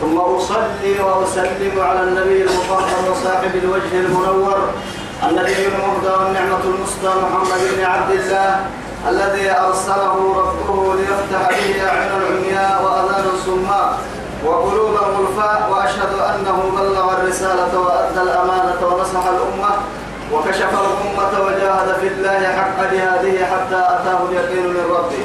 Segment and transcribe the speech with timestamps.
[0.00, 4.58] ثم أصلي وأسلم على النبي المطهر وصاحب الوجه المنور
[5.28, 8.66] النبي المهدى والنعمة المسدى محمد بن عبد الله
[9.08, 13.98] الذي أرسله ربه ليفتح به أعين العمياء وأذان الصماء
[14.44, 19.70] وقلوب الغرفاء وأشهد أنه بلغ الرسالة وأدى الأمانة ونصح الأمة
[20.32, 25.24] وكشف الأمة وجاهد في الله حق جهاده حتى أتاه اليقين من ربه.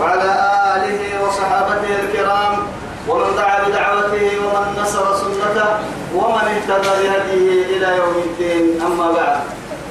[0.00, 0.30] وعلى
[0.76, 2.58] آله وصحابته الكرام
[3.08, 5.68] ومن دعا بدعوته ومن نصر سنته
[6.14, 8.82] ومن اهتدى بهديه إلى يوم الدين.
[8.86, 9.36] أما بعد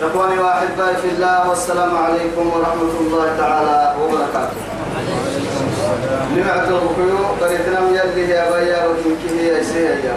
[0.01, 4.61] إخواني وأحبائي في الله والسلام عليكم ورحمة الله تعالى وبركاته.
[6.35, 10.15] لمعت الركيو بريتنا يلي يا بيا وكيكي يا سيا يا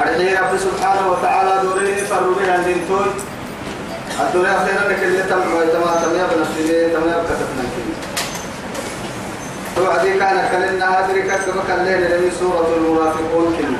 [0.00, 3.06] أرحي رب سبحانه وتعالى دورين فروا بها الدنتون
[4.20, 7.99] الدنيا خيرا لك اللي تمعوا تمام تمام بنفسي تمام كتبنا كده
[9.76, 13.78] توعدي كان كلنا هذه كتب كلنا لمن سورة المنافقون كنا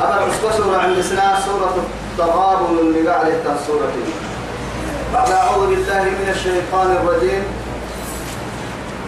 [0.00, 1.74] هذا العصبة سورة عند سنة سورة
[2.12, 3.32] التغابن اللي قاعد
[3.66, 3.92] سورة.
[5.14, 7.42] بعد أعوذ بالله من الشيطان الرجيم.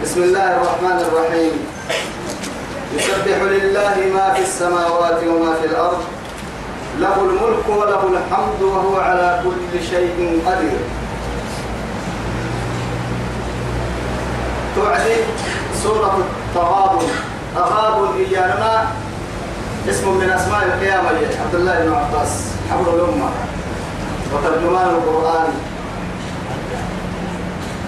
[0.03, 1.53] بسم الله الرحمن الرحيم.
[2.95, 6.01] يسبح لله ما في السماوات وما في الأرض.
[6.99, 10.79] له الملك وله الحمد وهو على كل شيء قدير.
[14.79, 15.15] توعدي
[15.83, 17.07] سورة التغابن.
[17.55, 18.87] تغابن إيانا
[19.89, 21.09] اسم من أسماء القيامة
[21.43, 22.31] عبد الله بن عباس.
[22.71, 23.29] حبر الأمة.
[24.33, 25.47] وترجمان القرآن.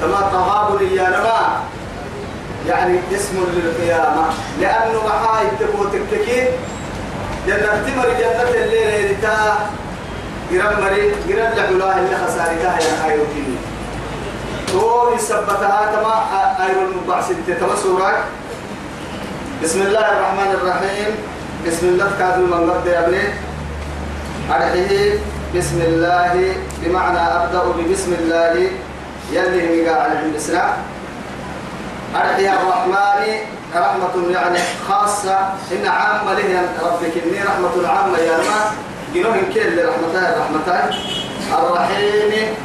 [0.01, 1.61] كما تغابن إيانا
[2.67, 4.25] يعني اسم للقيامة.
[4.59, 6.47] لأنه محاي تبو تكتكي
[7.47, 9.69] جنة تمر جنة الليل رتا
[10.51, 13.15] قرم مري قرم لحلاه اللي خسارتها يا
[14.71, 16.15] كني تو يثبتها تما
[16.65, 18.23] أير المبعث تما سورة
[19.63, 21.11] بسم الله الرحمن الرحيم.
[21.67, 23.25] بسم الله كادو من قد يا ابني.
[24.49, 25.19] أرحيه.
[25.55, 26.55] بسم الله.
[26.81, 28.71] بمعنى أبدأ ببسم الله.
[29.31, 30.73] يلي مقاع عند الإسلام.
[32.15, 33.21] أرحيه الرحمن.
[33.75, 34.59] رحمة يعني
[34.89, 35.37] خاصة.
[35.71, 37.15] إن عامة له ربك.
[37.21, 38.59] إني رحمة عامة يا ما
[39.13, 40.89] جنوه كل رحمتها رحمتها
[41.53, 42.55] الرحيم.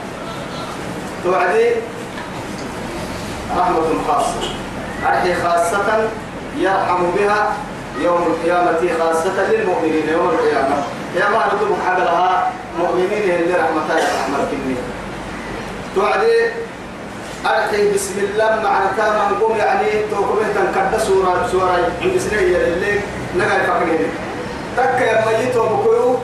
[1.24, 1.95] توعدي.
[3.58, 4.42] رحمة خاصة.
[5.06, 6.08] أرحي خاصة
[6.56, 7.52] يرحم بها
[8.00, 10.76] يوم القيامة خاصة للمؤمنين يوم القيامة.
[11.16, 14.76] يا ما نطلب حبلها مؤمنين اللي رحمتها رحمة كني.
[15.94, 16.50] توعدي
[17.46, 23.00] أرحي بسم الله معناتها من قوم يعني توكم تنكد سورة سورة عند سنة اللي
[23.36, 24.08] نقل فقرين
[24.76, 26.16] تك يا ميت وبكيو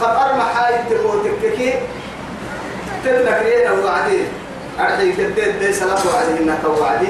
[0.00, 1.74] خطر محايد تقول تككي
[3.04, 4.22] تتنكرين وعدي
[4.80, 7.08] أرحي كدد دي سلام وعدي إنها توعدي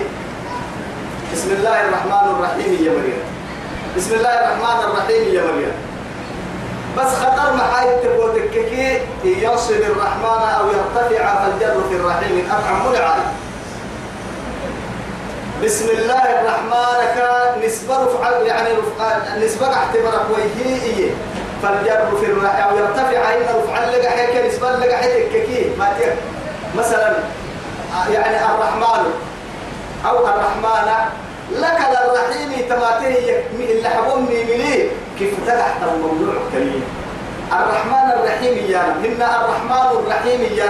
[1.33, 3.23] بسم الله الرحمن الرحيم يا مريم.
[3.97, 5.73] بسم الله الرحمن الرحيم يا مريم.
[6.99, 12.49] بس خطر محايد تقول تككي يصل الرحمن أو يرتفع فالجر في الرحيم.
[12.51, 13.23] أفعم ملعب
[15.65, 21.11] بسم الله الرحمن كان نسبة رفع يعني رفع نسبة اعتبرك ويهي
[21.63, 25.89] فالجر في الرحيم أو يرتفع أين رفع لك هيك نسبة هيك كي ما
[26.79, 27.13] مثلا
[28.11, 29.05] يعني الرحمن
[30.07, 30.89] أو الرحمن
[31.51, 33.15] لك الرحيم تماته
[33.59, 34.89] اللي حبوني مني.
[35.19, 36.85] كيف تحت الموضوع كريم
[37.53, 40.67] الرحمن الرحيم يا إن الرحمن الرحيم يا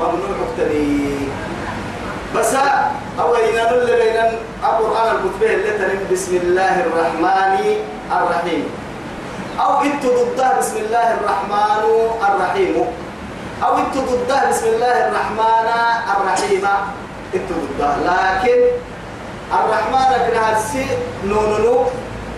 [0.00, 1.30] ما ممنوع كريم
[2.34, 2.54] بس
[3.20, 4.18] أو إن نل بين
[4.64, 7.54] القرآن الكتبه اللي بسم الله الرحمن
[8.12, 8.64] الرحيم.
[9.60, 11.82] أو إنت ضده بسم الله الرحمن
[12.28, 12.74] الرحيم.
[13.62, 15.68] أو ضده بسم الله الرحمن
[16.12, 16.64] الرحيم.
[17.34, 18.60] ضده لكن
[19.52, 20.86] الرحمن كناسي
[21.24, 21.84] نونو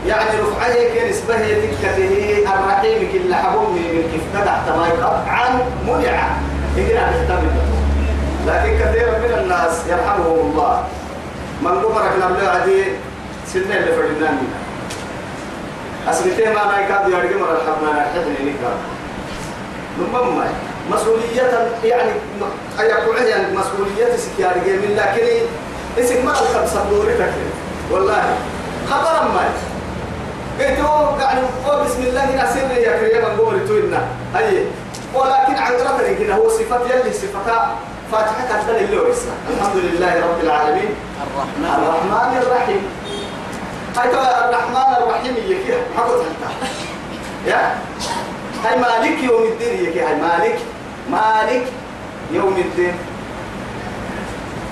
[0.07, 5.49] يعني رفعه كنسبة تكته الرحيم كل حبوب من كيف تدع تماي قطعا
[5.87, 6.19] منع.
[6.77, 7.55] يقرأ نحتمل
[8.47, 10.85] لكن كثير من الناس يرحمهم الله.
[11.63, 12.85] من قمرك نبلغ عدي.
[13.49, 14.61] سنة اللي فردنا منها
[16.11, 17.09] أسمتين ما أنا يكاد
[17.41, 17.85] مرة الحمد
[18.15, 18.79] حدني نكاد
[19.99, 20.43] نمم
[20.91, 22.11] مسؤولية يعني
[22.81, 25.27] أيكون يعني مسؤولية سكياري من لكن
[26.05, 27.15] اسم ما الخمسة دوري
[27.93, 28.37] والله
[28.91, 29.45] خطر ما.
[30.59, 30.79] قلت
[31.21, 31.41] يعني
[31.85, 34.03] بسم الله نسير يا كريم نقول توينا.
[34.37, 34.65] أي.
[35.15, 37.77] ولكن عن ربنا كده هو صفات يلي صفتها
[38.13, 38.97] فاتحة تدل اللي
[39.51, 40.95] الحمد لله رب العالمين.
[41.61, 42.83] الرحمن الرحيم.
[43.97, 46.53] هاي ترى الرحمن الرحيم يكي ما انت
[47.47, 47.79] يا.
[48.65, 50.59] هاي مالك يوم الدين يكي هاي مالك.
[51.11, 51.65] مالك
[52.33, 52.95] يوم الدين.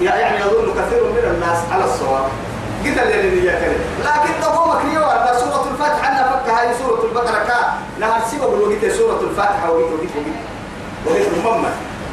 [0.02, 2.24] يعني يظن كثير من الناس على الصواب.
[2.84, 7.44] قلت اللي هي كده لكن تقوم كريو على سورة الفاتحة أنا فك هاي سورة البقرة
[7.44, 10.36] كا نهار سيبا بلو قلت سورة الفاتحة وقلت وقلت وقلت
[11.06, 11.72] وقلت محمد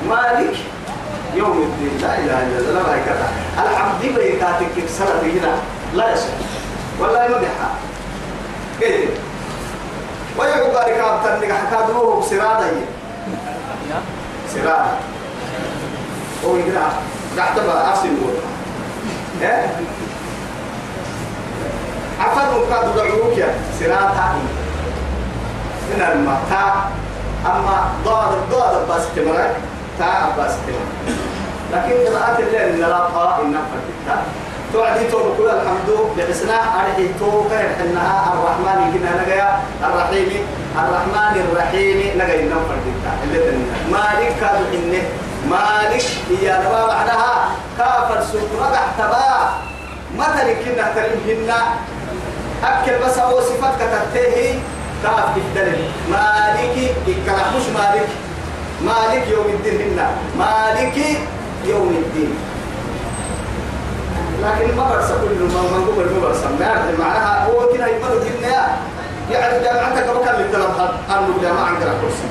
[0.09, 0.55] مالك
[1.35, 1.97] يوم الدين.
[2.01, 3.27] لا إله إلا الله لا كذا
[3.59, 5.55] العبد بيكاتك سنة هنا
[5.93, 6.33] لا يصح
[6.99, 7.71] ولا يمدحها
[8.79, 9.09] كيف
[10.37, 12.71] ويعقوب ذلك أبتن حكادوه بسرادة.
[14.53, 14.91] سرادة
[16.45, 16.89] هو يقرأ
[17.37, 18.07] قاعد بقى أصل
[19.41, 19.67] إيه
[22.19, 23.47] عفر كاد دعوك يا
[23.79, 24.25] سرادة
[25.91, 26.85] من المتا
[27.45, 29.55] أما ضاد ضاد بس تمرك
[29.99, 31.17] تا بس تمرك.
[31.73, 33.79] لكن قراءة الليل لا قراءة النفر
[34.73, 39.49] توعدي تو بقول الحمد لحسنا أرحي تو كهر إنها الرحمن كنا نجيا
[39.85, 40.41] الرحيم
[40.81, 41.97] الرحمن الرحيم.
[42.17, 43.67] نجي نفر دكتا اللي تنين.
[43.91, 45.03] مالك كادو إنه
[45.49, 47.33] مالك هي نبا بعدها.
[47.77, 49.29] كافر سكرة تبا.
[50.17, 51.51] مثل كنا تريهن
[52.63, 54.59] أكل بس هو صفات كتبته.
[55.03, 56.75] كاف الدليل مالك
[57.07, 58.09] إكلا مش مالك.
[58.81, 59.99] مالك يوم الدين
[60.37, 60.97] مالك
[61.65, 62.33] يوم الدين.
[64.43, 66.47] لكن ما برسى كل ما ما نقول ما برسى
[66.99, 68.77] معناها هو كنا يمر الدنيا
[69.31, 70.79] يعني جامعتك بكر للثلاث
[71.09, 72.27] أنو جامعة عندنا كرسي.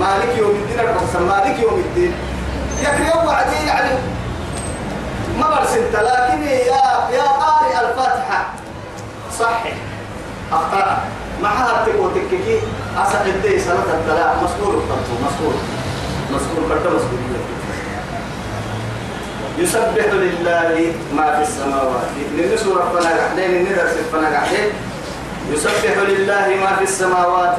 [0.00, 2.12] مالك يوم الدين الرسول مالك يوم الدين.
[2.82, 3.90] يكري وعدي يعني
[5.40, 6.84] ما برسى أنت لكن يا
[7.16, 8.44] يا قارئ الفاتحة.
[9.38, 9.72] صحح
[10.52, 10.98] أخطأ.
[11.42, 12.58] معها تقول تككي.
[12.98, 15.54] أسأل الدي سنة الدلاء مسؤول الطرف مسؤول
[16.30, 17.18] مسؤول كرت مسؤول
[19.58, 22.10] يسبح لله ما في السماوات.
[22.36, 24.70] لأن سورة فنا قاعدين الندرس فنا قاعدين
[25.52, 27.58] يسبح لله ما في السماوات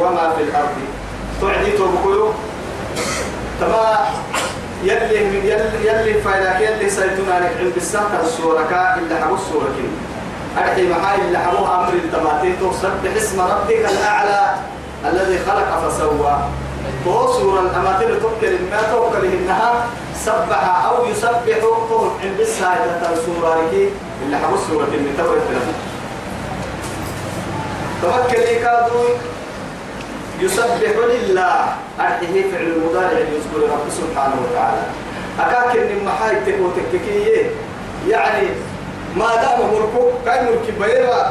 [0.00, 0.76] وما في الأرض.
[1.40, 2.32] تعدي تبقلوا
[3.60, 4.08] تما
[4.84, 6.12] يلي من يلي يلي
[6.64, 9.90] يلي سيتنا لك عند السهر السورة إلا حبو السورة كن
[10.58, 12.56] أرحي معاي إلا حبوها أمر التماتين.
[12.60, 14.54] تسبح اسم ربك الأعلى
[15.04, 16.36] الذي خلق فسوى.
[17.06, 21.58] هو سورة الأماثل تذكر ما توكل إنها سبح أو يسبح
[21.88, 23.88] طول عند الساعة سورة ركي
[24.24, 25.74] اللي حبو السورة من تبر التلفون
[28.02, 29.04] توكل كادو
[30.40, 31.74] يسبح لله.
[32.00, 34.82] أرحيه فعل المضارع يذكر رب سبحانه وتعالى.
[35.40, 37.50] أكاك إن محاي تكو تككية.
[38.08, 38.48] يعني
[39.16, 41.22] ما دام ملكو كاي ملك بيوا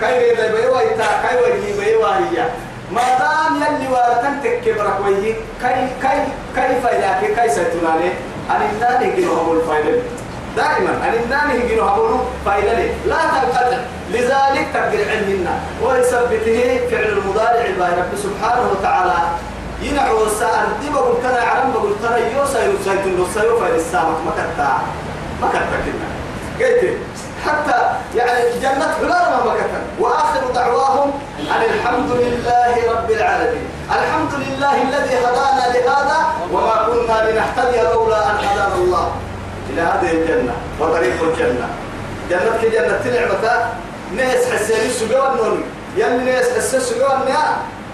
[0.00, 2.48] كاي ريلا بيوا إتا كاي وجهي بيوا هي.
[2.92, 6.18] ما دام يلي وارتن تكبرك ويه كاي كاي
[6.56, 8.10] كاي فايداك كاي سيتناني
[8.50, 10.02] أن الناني جنو هم الفايدة
[10.56, 12.72] دائما أن الناني جنو هم الفايدة
[13.06, 13.78] لا تنقطع.
[14.10, 15.54] لذلك تقدر علمنا.
[15.82, 19.18] ويثبته فعل المضارع باي رب سبحانه وتعالى.
[19.82, 24.72] ينعو السائر دي بقول كنا عرم بقول كنا يوسا يوسا يوسا يوسا السامك ما كتا
[25.40, 26.08] ما كتا كنا.
[26.60, 26.98] قلت
[27.46, 27.78] حتى
[28.16, 29.56] يعني جنة حلال ما
[30.00, 31.10] وآخر دعواهم
[31.40, 33.66] أن الحمد لله رب العالمين.
[33.90, 36.18] الحمد لله الذي هدانا لهذا
[36.52, 39.12] وما كنا لنهتدي لولا أن هدانا الله.
[39.70, 41.68] إلى هذه الجنة وطريق الجنة.
[42.30, 43.66] جنة كجنة نعمة.
[44.16, 45.62] ناس حسين السجوا النون
[45.96, 47.44] يلي ناس حسين السجوا النيا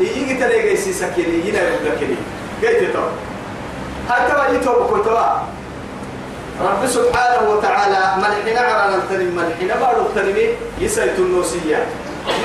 [0.00, 2.16] يجي تلاقي سكيني ينا يبدا كني
[2.62, 3.04] قلت تو
[4.10, 5.28] حتى ما يتوب كتوا
[6.60, 10.46] رب سبحانه وتعالى ملحنا عرنا التنم ملحنا بارو التنمي
[10.78, 11.86] يسيت النوسية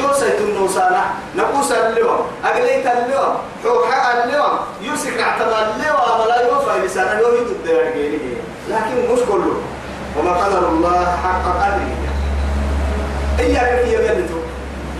[0.03, 1.03] يوسيت النوسانة
[1.35, 7.85] نقوس اليوم أقليت اليوم حوحاء اليوم يوسك نعتبر اليوم ولا يوفى لسانا يوهد الدار
[8.69, 9.61] لكن مش كله.
[10.19, 11.97] وما قدر الله حق قدره.
[13.39, 14.39] إياك في يمنتو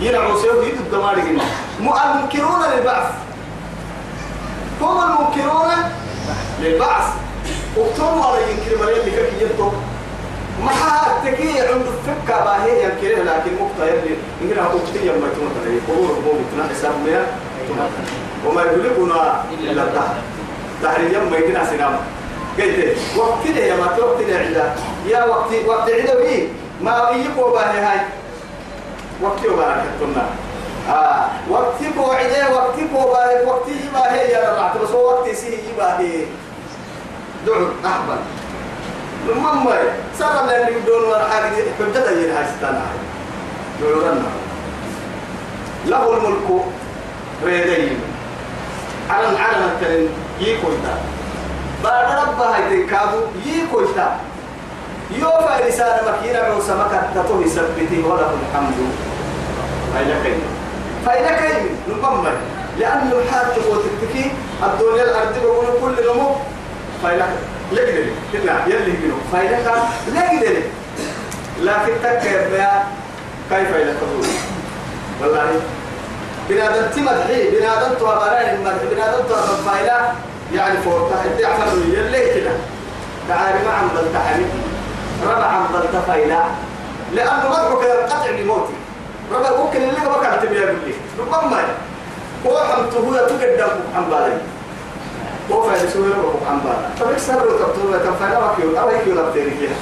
[0.00, 1.44] ينعو سيوه يدو الدمار قلنا
[1.80, 3.08] المنكرون للبعث.
[4.80, 5.72] هم المنكرون
[6.60, 7.04] للبعث.
[7.76, 9.70] وقتهم على ينكر مريم لك ينتو
[10.64, 10.72] ما
[11.24, 16.34] تكي عند الفكة باهي ينكره لكن مقطع يلي إننا قلتي يوم يتمت لي قبور قبور
[16.40, 17.26] يتنا حساب ميا
[18.46, 20.14] وما يقولكنا إلا الدهر.
[20.82, 21.96] تحرير يوم يتنا سنام
[22.58, 24.74] قلت وقت لي يا ما توقت لي عدا
[25.06, 26.48] يا وقت وقت عدا بي.
[26.82, 28.00] ما يقوى باهي هاي.
[29.22, 30.26] وقت وبركتنا
[30.90, 34.82] آه وقت بوعده وقت بوعده وقت يبا هي يا رب.
[34.82, 35.98] بس وقت سي يبا
[37.46, 38.18] هي دعو أحبا
[39.28, 39.68] المهم
[40.18, 40.46] سر
[40.82, 41.52] بدون ولا حاجة.
[41.78, 42.82] حجة هي هاي ستانا
[43.80, 44.30] دعو لنا.
[45.86, 46.64] له الملك
[47.44, 48.00] ريدين.
[49.10, 50.08] على على التنين
[50.40, 50.98] يكويتا
[51.84, 54.16] بعد ربها يتكادو يكويتا
[55.10, 58.74] يوفى لسان مكينة عوسى مكة تطوه سبته وله الحمد.
[59.94, 60.40] فإلى كيم
[61.06, 62.32] فإلى كيم نقمر
[62.78, 66.36] لأن الحال تقول تكتكي الدنيا الأرض بقول كل نمو.
[67.02, 67.24] فإلى
[67.72, 68.92] لقدر كنا يلي
[69.32, 69.82] فإلى كان
[70.14, 70.62] لقدر
[71.60, 72.40] لكن تكيب
[73.50, 74.26] كيف إلى تقول؟
[75.20, 75.60] والله.
[76.48, 80.12] بنادم تمدحي بنادم توابرين المدح بنادم توابر فايلة.
[80.54, 82.50] يعني فورتا انت عفر يلي كده.
[83.28, 84.44] تعالي ما عم بلتحني
[85.26, 86.44] ربع عم بلتفايلة
[87.14, 88.72] لأنه مدحك القطع لموتي
[89.32, 91.64] ربع ممكن اللي كانت بيا باللي ربما.
[92.46, 94.38] هو حمته هو تقدم عن بالي.
[95.52, 99.06] هو فايل سوى ربع عن بالي طب إيش سبب تبتوه تنفعنا ما كيو أو هيك
[99.06, 99.76] يلا بتيري فيها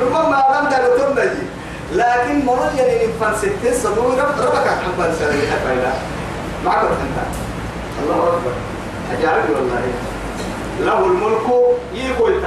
[0.00, 1.46] ربما لم تلتم نجي
[1.92, 5.92] لكن مرة يعني نفن ستين صدور رب ربك عن بال سنة فايدة
[6.64, 7.18] معك أنت
[8.02, 8.52] الله أكبر
[9.12, 9.80] أجعلني والله
[10.80, 12.40] له الملك يقول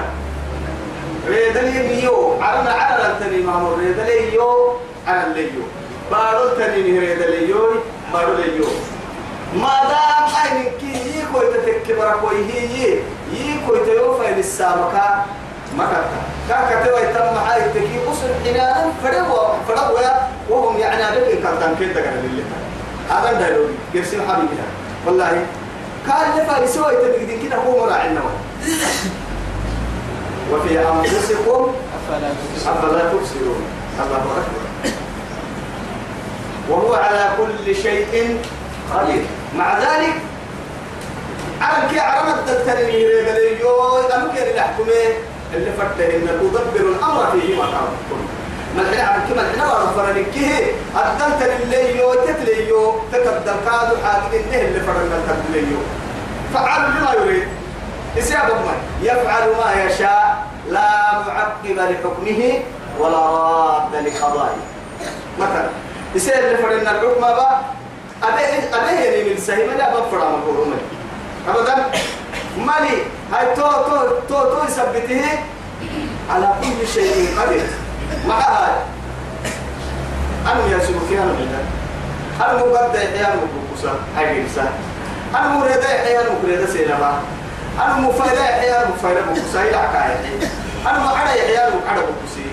[1.28, 4.74] ريدلي نيو عرنا على التني مامور ريدلي يو
[5.08, 5.62] على الليو
[6.12, 7.70] بارو التني ريدلي يو
[8.14, 8.66] بارو ليو
[9.56, 10.82] ما دام عينك
[11.42, 13.00] يكوي تتكبر كوي هي
[13.34, 15.26] يكوي تيوفى للسامكة
[15.78, 16.04] مكتا
[16.50, 20.00] كاكا توا يتم هاي التكي أسر حنانا فروا فروا
[20.50, 22.44] وهم يعني لك كان كنت كان لله
[23.10, 24.66] هذا الدليل يرسل حبيبنا
[25.06, 25.46] والله
[26.08, 28.10] كان نفع يسوي تبقدين كده هو مراعي
[30.52, 31.74] وفي أنفسكم
[32.66, 33.64] أفلا تبصرون
[34.00, 34.94] الله أكبر
[36.70, 38.40] وهو على كل شيء
[38.94, 39.26] قدير
[39.58, 40.14] مع ذلك
[41.92, 43.10] كي عرمت التنمير
[43.62, 45.14] يقول أنا كي نحكمه
[45.54, 48.28] اللي فرته إن تدبر الأمر فيه ما تعرفون
[48.78, 55.20] الحين عن كما الحين ورا فرنكيه أدلت لليو تتليو تقدم كادو حاجة إنه اللي فرنا
[55.28, 55.78] تتليو
[56.54, 57.48] فعل لما يريد.
[58.20, 60.48] إسياب ما يفعل ما يشاء.
[60.70, 62.60] لا معقب لحكمه
[63.00, 64.58] ولا راد لقضائه.
[65.40, 65.70] مثلا
[66.16, 67.62] إسياب اللي فرنا الحكم با
[68.24, 70.74] أبيه أبيه من سهيم لا بفرع مقولهم
[71.50, 71.92] أبدا؟
[72.58, 72.98] مالي؟
[73.34, 73.98] هاي تو تو
[74.30, 75.26] تو تو يثبته
[76.30, 77.68] على كل شيء قدير.
[78.28, 78.72] مع هاي.
[80.46, 80.78] أنا يا
[81.24, 81.62] أنا بينا
[82.42, 84.74] أنا مقدر يحيى مبوكسا هاي كيسا
[85.36, 87.22] أنا مريد يحيى مريد سينما؟
[87.86, 90.50] أنا مفايد يحيى مفايد بوكسا إلى كايحي
[90.86, 92.50] أنا معنا يحيى مقعد بوكسي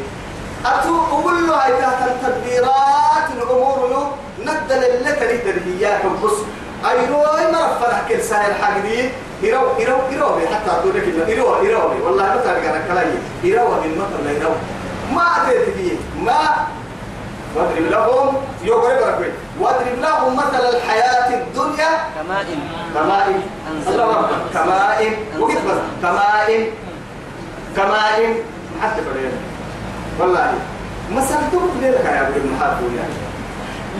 [0.66, 5.98] أتو أقول له هاي تحت التدبيرات الأمور ندل اللي تريد هي
[6.86, 9.10] بس أيروي ما رفنا كل سائر حق دي.
[9.44, 13.12] إيرو إيرو إيرو حتى أقول لك إنه إيرو إيرو والله ما تعرف أنا كلاي
[13.44, 14.50] إيرو بالمطر لا إيرو
[15.14, 16.66] ما أدري ما
[17.56, 21.90] وأضرب لهم يقول لك وأضرب لهم مثل الحياة الدنيا.
[22.16, 22.60] كمائن.
[22.94, 23.40] كمائن.
[23.88, 24.36] الله أكبر.
[24.54, 25.12] كمائن.
[25.38, 26.66] وقت بس كمائن.
[27.76, 28.34] كمائن.
[28.82, 29.32] حتى فريق
[30.20, 30.52] والله.
[31.12, 33.35] مثلا تقول لك يا ابن المحاط يعني.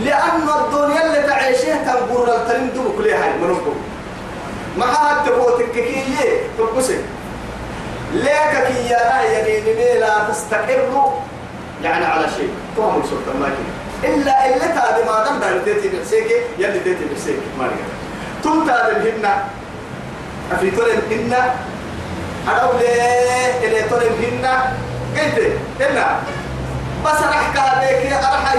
[0.05, 3.75] لأن الدنيا اللي تعيشها تنقر التلم دوك ليها منكم
[4.77, 6.97] ما حد تقول تككية تبصي
[8.13, 8.99] ليك كي يا
[9.31, 11.11] يعني لا تستقر
[11.83, 12.49] يعني على شيء.
[12.77, 13.49] فهم سلطان ما
[14.03, 16.27] إلا إلا تادي ما دام دار تيتي بحسيك
[16.59, 17.87] يلي تيتي بحسيك ما رجع
[18.43, 19.43] تم تادي الهنا
[20.51, 21.55] أفي تولم هنا
[22.47, 24.73] أنا ليه اللي تولم هنا
[25.17, 26.19] قلت هنا
[27.05, 28.53] بس راح كهذيك يا راح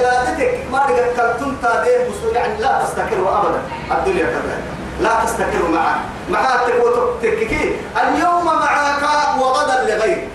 [0.00, 1.90] لا تتك ما رجع كلتم تادي
[2.34, 3.62] يعني لا تستقر أبدا.
[3.90, 4.62] الدنيا كذلك
[5.00, 10.28] لا تستقر معه معها تقول تككي اليوم معك وغدا لغيرك.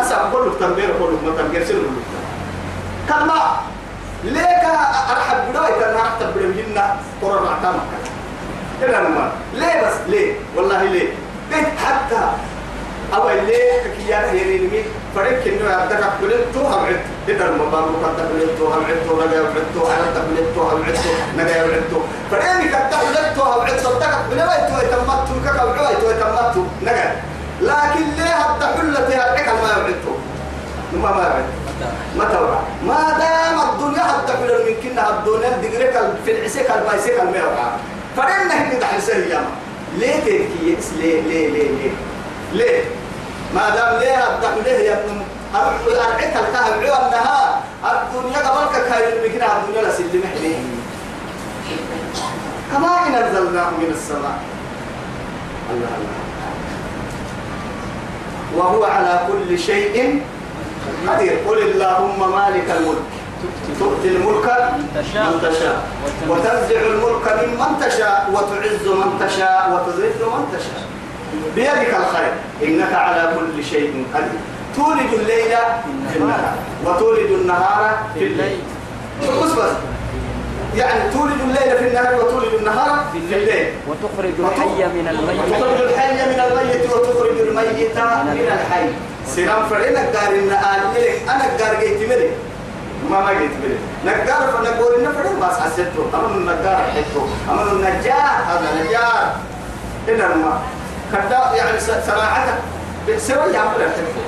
[0.00, 1.82] أسأل كل تنبير كل ما تنبير سر
[3.08, 3.56] كما
[4.24, 4.64] ليك
[5.10, 7.80] أرحب بداية أنا أرحب بداية قرر عتامك
[9.08, 11.08] ما ليه بس؟ ليه؟ والله ليه؟
[11.50, 12.20] بيت حتى
[13.14, 13.56] أو اللي
[13.98, 14.82] كيانا يريني
[15.14, 20.24] فريق إنه يبدأ قلت هم عد إذا المبارك قد قلت هم عد نجا عد أنا
[20.28, 20.98] قلت هم عد
[21.36, 21.92] نجا عد
[22.30, 27.16] فريق قد قلت هم عد صدق بلا تو يتمت كك وعي تو يتمت نجا.
[27.60, 30.16] لكن ليه حتى حلة العقل ما يعدته
[30.92, 31.44] ما ما يعد
[32.18, 37.70] ما توعى ما دام الدنيا حتى حلة من كنا الدنيا دقرك في العسك البايسك الميوعى
[38.16, 39.44] فريق نحن دحل سيما
[39.98, 41.90] ليه تركي ليه ليه ليه ليه؟
[42.52, 42.84] ليه؟
[43.54, 45.22] ما دام ليه الدم ليه يا ابن
[45.54, 47.60] أرعيت الكهف عيو النهار.
[47.84, 50.58] الدنيا قبلك كاين بكنا الدنيا سلم حليه
[52.72, 54.38] كما إن أنزلناه من السماء.
[55.70, 56.22] الله الله.
[58.56, 60.22] وهو على كل شيء
[61.08, 61.38] قدير.
[61.48, 63.12] قل اللهم مالك الملك.
[63.78, 65.24] تؤتي الملك من تشاء.
[65.24, 65.82] من تشاء.
[66.28, 68.30] وتنزع الملك ممن تشاء.
[68.32, 69.62] وتعز من تشاء.
[69.72, 70.91] وتذل من تشاء.
[71.54, 72.32] بيدك الخير.
[72.62, 74.40] إنك على كل شيء قدير.
[74.76, 75.56] تولد الليل
[76.12, 78.58] في النهار وتولد النهار في الليل.
[79.20, 79.72] بس بس.
[80.76, 83.66] يعني تولد الليل في النهار وتولد النهار في الليل.
[83.88, 85.40] وتخرج الحي من الميت.
[85.40, 88.88] وتخرج الحي من الميت وتخرج الميت من الحي.
[89.26, 92.30] سلام فرينا قال إن آلك أنا قال جيت ملك
[93.10, 98.36] ما ما جيت ملك نقار فنقول إن فرينا ما حسيته أما النقار حكوا أما النجار
[98.48, 99.36] هذا نجار.
[100.08, 100.60] إن ما
[101.12, 102.58] كذا يعني سماعتك
[103.08, 104.22] بتسوي يعمل الحكوا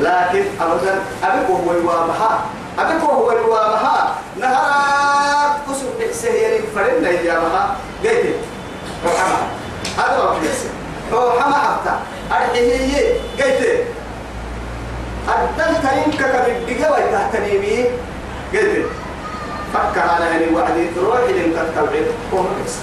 [0.00, 2.40] لكن أبدا أبيك وهو يوامها
[2.78, 8.36] أبيك وهو يوامها نهارات كسر بحسه فرينا يوامها جيت
[9.04, 9.38] روحما.
[9.98, 10.70] هذا في يسير
[11.12, 11.94] روحما حتى
[12.32, 13.84] أرحيه قلت
[15.28, 17.84] أدل تريم كبدقة ويتهتني بي
[18.58, 18.86] قلت
[19.74, 20.88] فكر على هني وعدي.
[20.96, 22.74] تروح لين تتوعد هو بس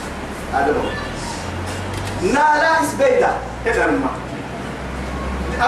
[0.53, 1.10] هذا هو.
[2.21, 3.31] نالا إسبيدا
[3.65, 4.09] إذا ما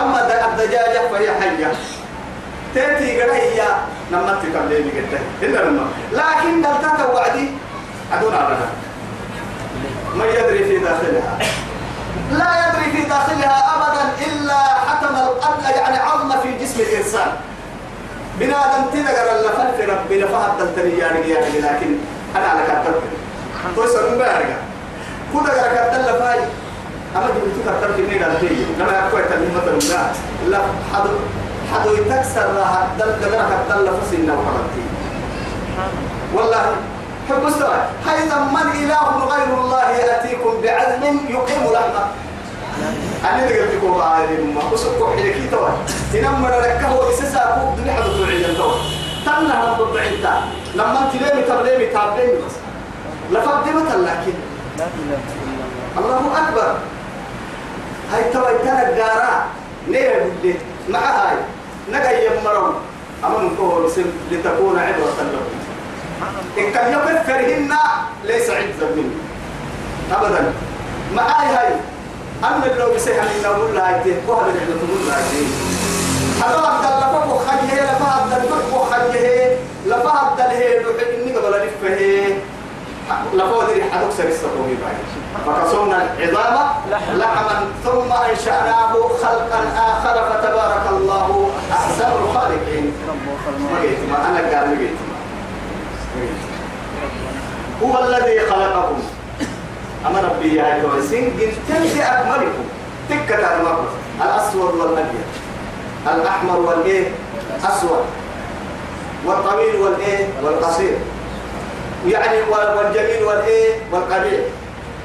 [0.01, 1.73] أما؟ الدجاجة فهي حية.
[2.75, 3.77] تأتي قرية
[4.11, 7.49] لما تكلمني قلت إلا ما لكن دلتا وعدي
[8.13, 8.67] أدون أبدا
[10.15, 11.37] ما يدري في داخلها.
[12.31, 17.31] لا يدري في داخلها ابدا إلا حتم القتل يعني عظم في جسم الإنسان.
[18.39, 21.95] بنادم تنقر اللفل في ربنا فهد التني يعني لكن
[22.35, 22.93] أنا على كتر
[23.75, 24.57] توصل مبارك.
[25.33, 26.39] كودا قال كتر لفاي.
[27.15, 30.03] أما جبت كتر نيجا تيجي لما يقوى تني مثلا لا
[30.49, 30.59] لا
[30.93, 31.05] حد
[31.73, 34.83] حد يتكسر راح دل قدر كتر لفسنا وحرتي
[36.35, 36.75] والله
[37.29, 37.75] حب مستوى.
[38.07, 42.05] حيث من إله غير الله يأتيكم بعزم يقيم لحمه.
[43.23, 45.69] أنا اللي قلت لكم عالم ما أسوق حيلك توا.
[46.15, 48.73] إنما ركه إسسا أبوك دنيا حد تعيين توا.
[49.25, 50.33] تنا هم ببعيدا
[50.75, 51.43] لما تبليمي
[51.93, 52.55] تابليمي بس.
[53.31, 54.33] لفظ مثلا لكن
[54.77, 55.63] لا إله إلا
[55.97, 56.17] الله.
[56.17, 56.75] الله أكبر.
[58.11, 59.45] هاي توا إتنا الجارة
[59.89, 60.55] نير بدي
[60.89, 61.37] مع هاي.
[61.91, 62.75] نجا يمرون
[63.25, 65.57] أما نقول سم لتكون عبرة لكم
[66.57, 67.73] إن كان يكفرهن
[68.23, 69.17] ليس عزا مني
[70.11, 70.53] أبدا.
[71.15, 71.73] معاي هاي.
[72.43, 75.47] أما لو بسيحة من نقول لها اللي تقول لها يتيه
[76.43, 81.67] هذا عبد الله فوق خجيه لفا عبد الله خجيه لفا عبد الله لوحي إني قبل
[81.67, 82.35] لفه
[84.17, 84.97] سرسة قومي باي
[85.45, 86.69] فكسونا العظام
[87.17, 92.93] لحما ثم أنشأناه خلقا آخر فتبارك الله أحسن الخالقين.
[93.71, 93.79] ما
[94.11, 94.89] ما أنا قال ما
[97.83, 98.99] هو الذي خلقكم.
[100.07, 101.25] أما ربي يا توسين
[101.69, 102.65] قلت أكملكم.
[103.09, 103.89] تكة المرة
[104.21, 105.27] الأسود والأبيض.
[106.07, 107.11] الأحمر والإيه؟
[107.63, 108.05] أسود
[109.25, 110.97] والطويل والإيه؟ والقصير.
[112.07, 114.39] يعني وال- والجميل والإيه؟ والقبيح.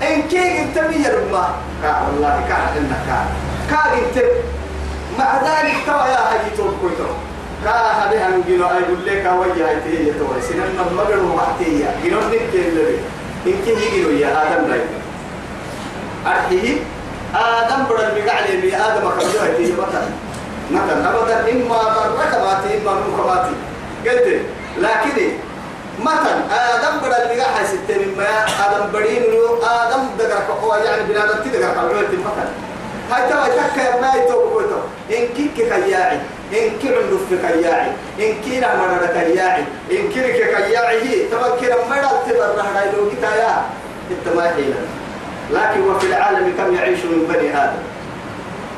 [0.02, 1.44] إن كي قلت لي يا رب
[1.82, 3.18] كا والله كا إنك كا.
[3.70, 4.24] كا قلت
[5.18, 7.10] مع ذلك ترى يا هاي توكويتو
[7.64, 12.70] كا هذه هنجيلو أي يقول لك ويا هاي تيجي توي سنن المجر وحتيجي جنون نكتين
[12.74, 12.98] لبي
[13.46, 14.80] إن كي يجيلو يا آدم راي
[16.26, 16.76] أرحيه.
[17.34, 18.76] آدم بدل بقعلي بي.
[18.76, 20.08] آدم كمجو هاي تيجي مثلا
[20.70, 21.78] مثلا أبدا إما
[22.16, 23.54] برك باتي إما نوك باتي
[24.06, 24.40] قلت.
[24.78, 25.30] لكن
[26.00, 31.42] مثلا آدم بدل بقع هاي ستين ما آدم بدين له آدم دقرك هو يعني بنادم
[31.44, 32.48] تدقرك على مثلا
[33.10, 36.18] هاي توا تكا ما يتوقفوا إن كيك كياعي
[36.52, 41.66] إن كي عندو في كياعي إن كي نعمل كياعي إن كي كياعي هي توا كي
[41.90, 43.62] ما تبر رهنا لو كتايا
[44.10, 44.50] أنت ما
[45.50, 47.82] لكن وفي العالم كم يعيش من بني آدم؟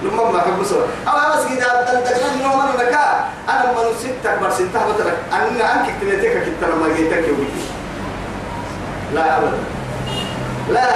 [0.03, 4.37] لما ما حب سوا أما بس كده دلدقنا من يوم أنا كا أنا من ستة
[4.41, 7.47] بر ستة بترك أنا أنك تنتك كنت لما جيتك يومي
[9.15, 9.59] لا أبدا.
[10.71, 10.87] لا.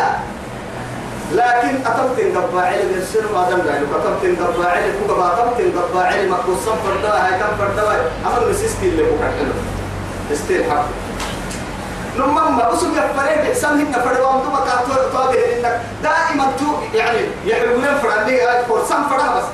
[1.32, 6.96] لكن أتمت انقباعي للسر ما دم ذلك أتمت انقباعي لكوكا ما أتمت انقباعي مقصود صفر
[7.02, 9.52] دواء هاي كم فردواء أما نسيستي اللي حلو.
[10.32, 10.84] استيل حق
[12.18, 17.84] لما ما أسوك يفرين بحسن هنا فردوا أمدو بكا توابه إنك دائما تو يعني يحبون
[18.02, 19.44] فرني هاي فرسان فرها بس.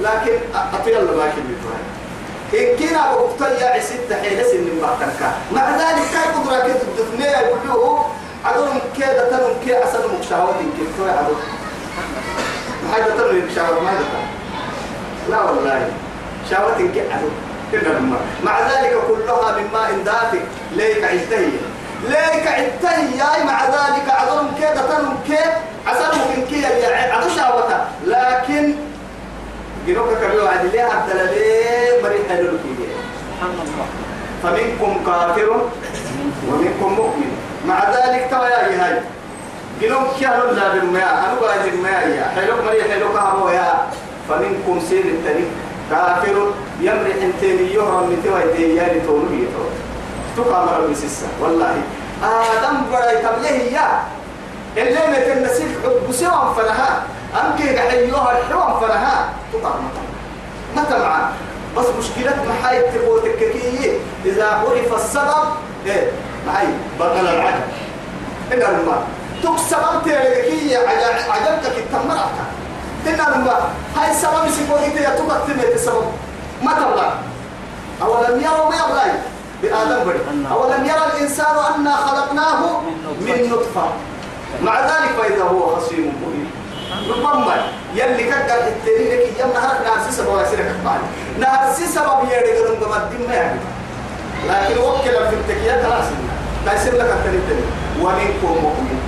[0.00, 0.32] لكن
[0.80, 1.62] أطيل الله ما كنت
[2.54, 7.98] إن كنا بقتل يا عسيد حيلة سن بعتنك مع ذلك كيف قدرة كده الدفنية يقولوا
[8.44, 11.36] عدون كده تنم كي أسد مكشاوات يمكن كوي عدون
[12.92, 14.04] هذا تنم مكشاوات ما هذا
[15.30, 15.90] لا والله.
[16.50, 16.88] شاوات كي
[17.72, 17.98] كده
[18.44, 20.40] مع ذلك كلها من ماء دافئ
[20.72, 21.48] ليك عدتهي
[22.08, 25.38] ليك عدتهي ياي مع ذلك عدون كده تنم كي
[25.86, 26.66] عسد ممكن كي
[27.12, 28.74] عدو شاوتها لكن
[29.86, 31.32] جنوك كبير عدي ليه عبد الله
[32.02, 33.86] مريح حلو سبحان الله.
[34.42, 35.66] فمنكم كافر
[36.48, 37.36] ومنكم مؤمن.
[37.66, 39.00] مع ذلك ترى يا هاي
[39.82, 42.24] قلوم كيانو لا بالماء أنا قاعد الماء يا.
[42.36, 43.86] حلوك مري حلوك هو يا.
[44.28, 45.44] فمنكم سيد التاني
[45.90, 49.26] كافر يمرح انتني يهرم من توا يديالي تونو
[50.32, 51.74] يتو تقامر بسسة والله.
[52.22, 54.02] آدم بڑا يتبليه يا.
[54.76, 57.02] اللي متن نسيف بسوان فنها.
[57.34, 59.28] أمكي قحيوها الحوان فنها.
[59.52, 59.90] تقامر
[60.76, 61.28] متى معاه
[61.76, 65.48] بس مشكلة محاي تقوتك كي إذا عرف السبب
[65.86, 66.10] إيه
[66.46, 66.66] معي.
[67.00, 67.62] بطل العجب.
[68.52, 69.02] إن الماء
[69.42, 70.76] تكسب أنت لكي
[71.30, 72.30] عجبتك التمرأة
[73.06, 76.04] إن الماء هاي السبب سيقولي تيا تقتل السبب
[76.62, 77.10] ما تبلغ.
[78.02, 79.12] أولم يروا ما يبلغ
[79.62, 80.20] بآدم بري
[80.52, 82.80] أولم يرى الإنسان أنا خلقناه
[83.20, 83.86] من نطفة.
[84.62, 86.50] مع ذلك فإذا هو خصيم مبين.
[87.10, 87.56] ربما
[87.94, 90.98] يلي كقل التاني لك يوم نهار نارسي سبب ويسيرك أكبر
[91.38, 93.60] نارسي سبب يدي قرن بمدين ما يعني.
[94.48, 96.32] لكن وكل في التكيات راسنا
[96.66, 97.62] تيسير لك التاني
[98.00, 98.98] ومنكم مؤمن.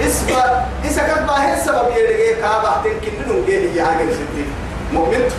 [0.00, 4.52] اسبا إذا كان باهي السبب يدي كابا تنكن ننو جيني يا عجل ستين.
[4.92, 5.30] مؤمن.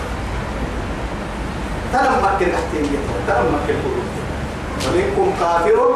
[1.93, 3.75] تلم مكن تحتين تلم مكن
[4.83, 5.95] ومنكم كافر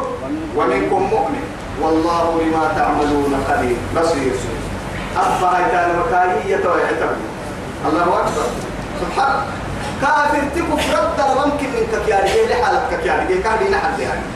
[0.56, 1.44] ومنكم مؤمن.
[1.82, 3.76] والله بما تعملون خبير.
[3.96, 4.32] بصير
[5.16, 7.16] أبا هيتان مكاهية ويعتبر
[7.88, 8.46] الله أكبر.
[9.00, 9.36] سبحان.
[10.00, 14.26] كافر تكف رد ممكن من كياري لحالك كياري كان لنا حد يعني.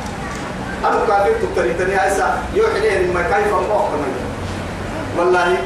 [0.85, 3.99] أنا كافر تكتريتني هسا يوحي لي ما كيف موقع
[5.19, 5.57] والله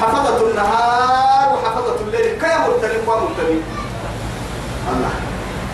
[0.00, 2.40] حفظة النهار وحفظة الليل.
[2.40, 3.60] كيا مرتني ومرتني
[4.92, 5.14] الله.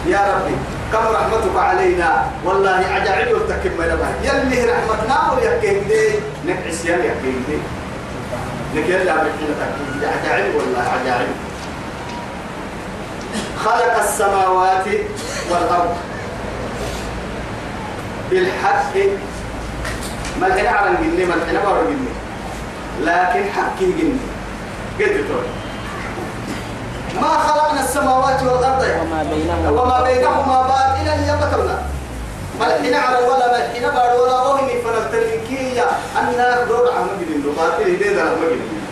[0.06, 0.56] يا ربي.
[0.92, 6.08] كم رحمتك علينا؟ والله عجائب يرتكب من الله يلي رحمتنا ويكيم دي
[6.46, 7.58] نكعس يلي يكيم دي
[8.80, 11.28] نكيل لا بحنا تكيم عجائب والله عجائب
[13.64, 14.84] خلق السماوات
[15.50, 15.96] والأرض
[18.30, 18.94] بالحق.
[20.40, 22.12] ما الحين الجنة ما الحين الجنة
[23.00, 24.18] لكن حقه جنة
[25.00, 25.61] قد تقول
[27.20, 29.82] ما خلقنا السماوات والأرض وما بينهما.
[29.82, 31.78] وما بينهما باطلا يبتلنا
[32.60, 35.82] ما الحين على ولا ما الحين بارو ولا وهمي فنبتلكية
[36.18, 38.82] أن دور عم جدين باطل دي ده لما جدين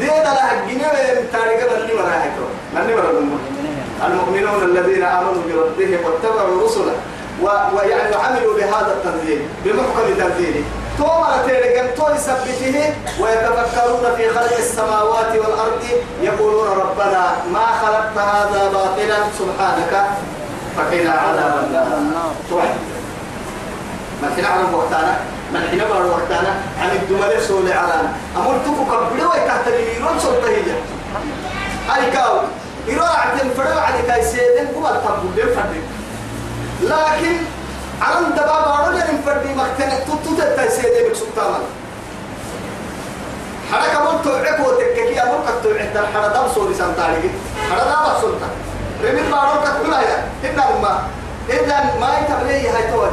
[0.00, 0.88] دي لا الجنة
[1.32, 3.36] تاريخ بني مراهيكو بني مراهيكو
[4.06, 6.92] المؤمنون الذين آمنوا بربهم واتبعوا رسله
[7.74, 10.64] ويعني وعملوا بهذا التنزيل بمحكم تنزيله
[11.00, 15.82] تومر تيرجم تو يثبته ويتفكرون في خلق السماوات والأرض
[16.22, 19.92] يقولون ربنا ما خلقت هذا باطلا سبحانك
[20.76, 21.54] فقنا عذاب
[21.98, 22.32] النار.
[22.50, 22.80] توحد.
[24.22, 25.14] ما حين على وقتنا
[25.52, 27.96] ما حين بار وقتنا عن الدمال سول على
[28.36, 30.48] أمر تكو كبلوا تحت اليمين سلطة
[31.88, 32.36] هاي كاو.
[32.86, 35.82] يروح عند على كايسيدن قبل تبول فرد
[36.82, 37.36] لكن
[38.00, 41.62] على دبابة رجل فرد مكتنة تطوت التايسيدن بسلطان
[43.72, 47.30] حركة من توعك وتككي أمرك توعك الحرة دم سوري سنتاريك
[47.70, 48.50] حرة دم سلطان
[49.04, 50.18] رمي بارك كلها يا.
[50.44, 51.02] إن ما
[51.48, 53.12] إذا ما يتبلي هاي تود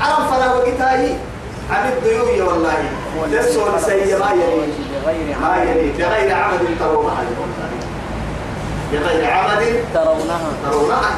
[0.00, 1.16] عرم فلا وقتاي.
[1.70, 2.84] عن الديوية والله.
[3.32, 4.72] تسول سيء ما يلي.
[5.40, 5.92] ما يلي.
[5.92, 7.24] بغير عمد ترونها.
[8.92, 11.10] بغير عمد ترونها ترونها.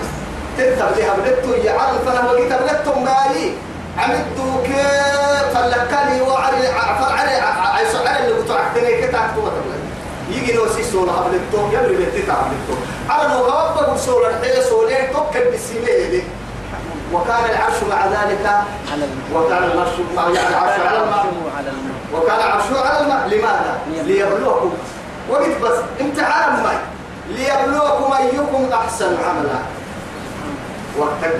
[0.59, 3.53] تكتب لها يا عرم فلا وقت بلتو مالي.
[3.99, 6.69] عمدتو كيف؟ فلكني علي
[7.75, 9.53] عيسو علي اللي قطع احتني كتا اكتوة
[10.31, 12.75] يجي نوسي سولا بلتو يلي بلتتا بلتو
[13.11, 16.23] على نو غوابا سولا الحية سولين توكل بالسيمية دي.
[17.13, 18.45] وكان العرش مع ذلك
[19.35, 21.27] وكان العرش مع يعني عرشه على الماء.
[22.15, 23.29] وكان عرشه على الماء.
[23.29, 24.73] لماذا؟ ليبلوكم.
[25.31, 26.81] وقت بس امتحان الماء
[27.31, 29.59] ليبلوكم أيكم أحسن عملا.
[30.99, 31.37] وقتك.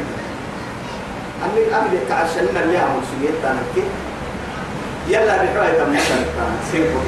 [1.45, 3.87] أمي أمي تعشلنا اللي هم سجيت تانك
[5.09, 6.15] يلا بحوي تمشي
[6.73, 7.01] سيبوا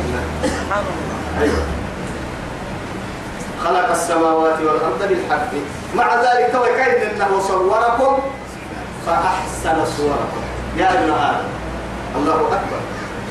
[0.43, 1.65] سبحان الله أيوه.
[3.65, 5.53] خلق السماوات والأرض بالحق.
[5.95, 8.19] مع ذلك وكيد أنه صوركم
[9.07, 10.43] فأحسن صوركم.
[10.77, 11.49] يا ابن آدم.
[12.17, 12.81] الله أكبر.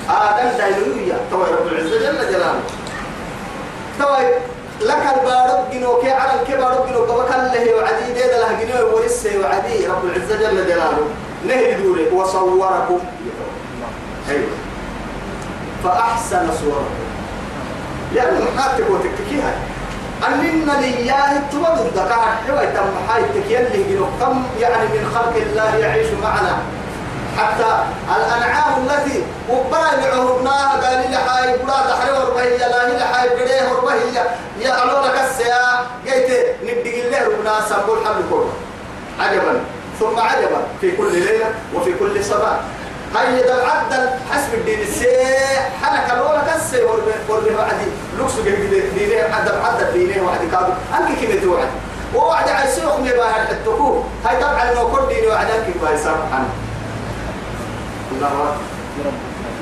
[0.09, 2.61] آدم دايلويا توي رب العزة جل جلاله.
[3.99, 4.54] توي.
[4.81, 9.87] لك البارد جنوك على الكبار جنوك وكان له وعدي ديد له جنوك ورسه وعدي.
[9.87, 11.07] رب العزة جل جلاله.
[11.47, 12.09] نهي دوري.
[12.09, 12.99] وصوركم.
[14.29, 14.49] أيوه.
[15.83, 16.95] فأحسن صوركم.
[18.15, 19.53] يعني محاتك وتككيها
[20.27, 24.05] أننا لياه تبدو الدكار حوى تم حايتك يلي جنو.
[24.19, 26.57] كم يعني من خلق الله يعيش معنا.
[27.37, 27.83] حتى
[28.17, 34.23] الأنعام التي وبرا لعهرناها قال لي حاي بلا دحري وربهية لا هي حاي بديه وربهية.
[34.59, 38.53] يا ألو لك السيا جيت نبدي الله ربنا سنقول حل كله.
[39.19, 39.61] عجبا.
[39.99, 40.61] ثم عجبا.
[40.81, 41.45] في كل ليلة
[41.75, 42.59] وفي كل صباح.
[43.15, 45.69] هاي ده العدل حسب الدين السيح.
[45.83, 47.87] حنك الأولى كسي وربه وعدي.
[48.17, 50.47] لوكس دينه عدل عدل دينه وعدي.
[50.47, 51.69] كادو أنك كم توعد
[52.15, 55.97] ووعد عيسوخ مباهر التكو هاي طبعا لو كل دينه وعد أنك أكبر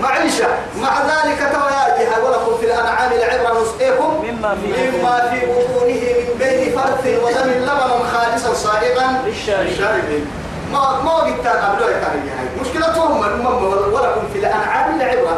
[0.01, 0.47] معيشة.
[0.81, 4.25] مع ذلك تواجه ولكم في الأنعام العبرة نسقيكم.
[4.25, 9.21] مما في مما في بطونه من بين فرث ودم لبنا خالصا صائغا.
[9.25, 10.25] للشاربين.
[10.73, 13.63] ما ما قلت قبل هاي مشكلتهم المهم
[13.93, 15.37] ولكم في الأنعام العبرة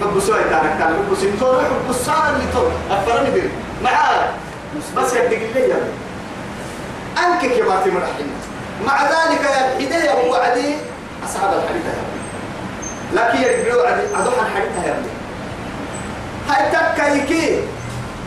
[0.00, 2.62] حب سوي كان كان حب سنتور حب الصار اللي تو
[2.94, 3.48] أفرني بيه
[3.84, 4.28] معاه
[4.96, 5.74] بس يدق لي
[7.18, 8.26] أنك كما في مرحلة
[8.86, 10.74] مع ذلك يا هداية وعدي
[11.24, 12.11] أصحاب الحديث يا ابني
[13.14, 15.12] لكن يقولوا عدي أدوح الحديث يا ابني
[16.48, 17.60] هاي تكايكي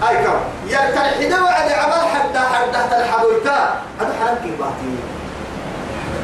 [0.04, 4.96] هاي كم؟ يا تلحدا وعدي عمل حتى حتى تلحبويتا أدوح حنكي باتي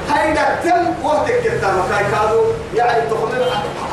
[0.10, 2.44] هاي دكتم وقتك كتا مكاي كادو.
[2.76, 3.42] يعني تخمم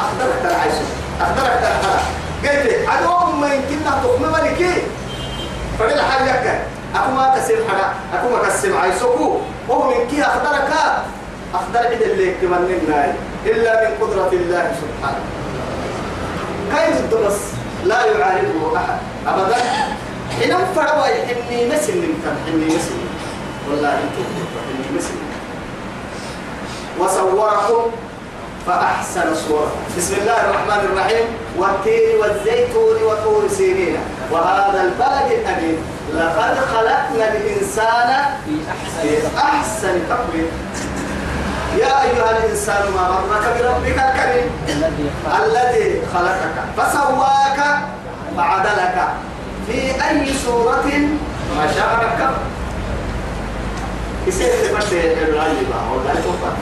[0.01, 0.75] أخدرك تلعيش.
[1.21, 2.01] أخدرك تلحلا
[2.45, 4.83] قلت عدو ما يمكن تخمم لكي.
[5.79, 6.61] فليل حاجك
[6.95, 10.71] أكو ما تسير حدا أكو ما كسم عيسوكو وهو من كي أخدرك
[11.55, 13.13] أخدر عيد اللي كمان الناي
[13.49, 15.25] إلا من قدرة الله سبحانه.
[16.73, 17.41] كيف الدرس
[17.85, 18.99] لا يعارضه أحد.
[19.27, 19.57] أبدا.
[20.39, 22.13] حين فروا حني مسلم
[22.47, 23.09] حني مسلم
[23.71, 24.25] والله أنتم
[24.67, 25.23] حني مسلم
[26.99, 27.91] وصوركم
[28.67, 31.27] فأحسن صوركم بسم الله الرحمن الرحيم.
[31.59, 33.97] والتين والزيتون وطور سينين.
[34.33, 35.79] وهذا البلد الأمين.
[36.15, 38.11] لقد خلقنا الإنسان
[38.45, 40.49] في أحسن تقويم.
[41.77, 46.57] يا أيها الإنسان ما غرك بربك الكريم؟ الذي خلق الذي خلقك.
[46.77, 47.61] فسواك
[48.37, 49.09] فعدلك.
[49.67, 49.79] في
[50.09, 50.85] أي صورة
[51.57, 52.35] ما شاء ركب
[54.27, 54.49] يصير
[55.23, 56.53] الرأي بقى والله توفى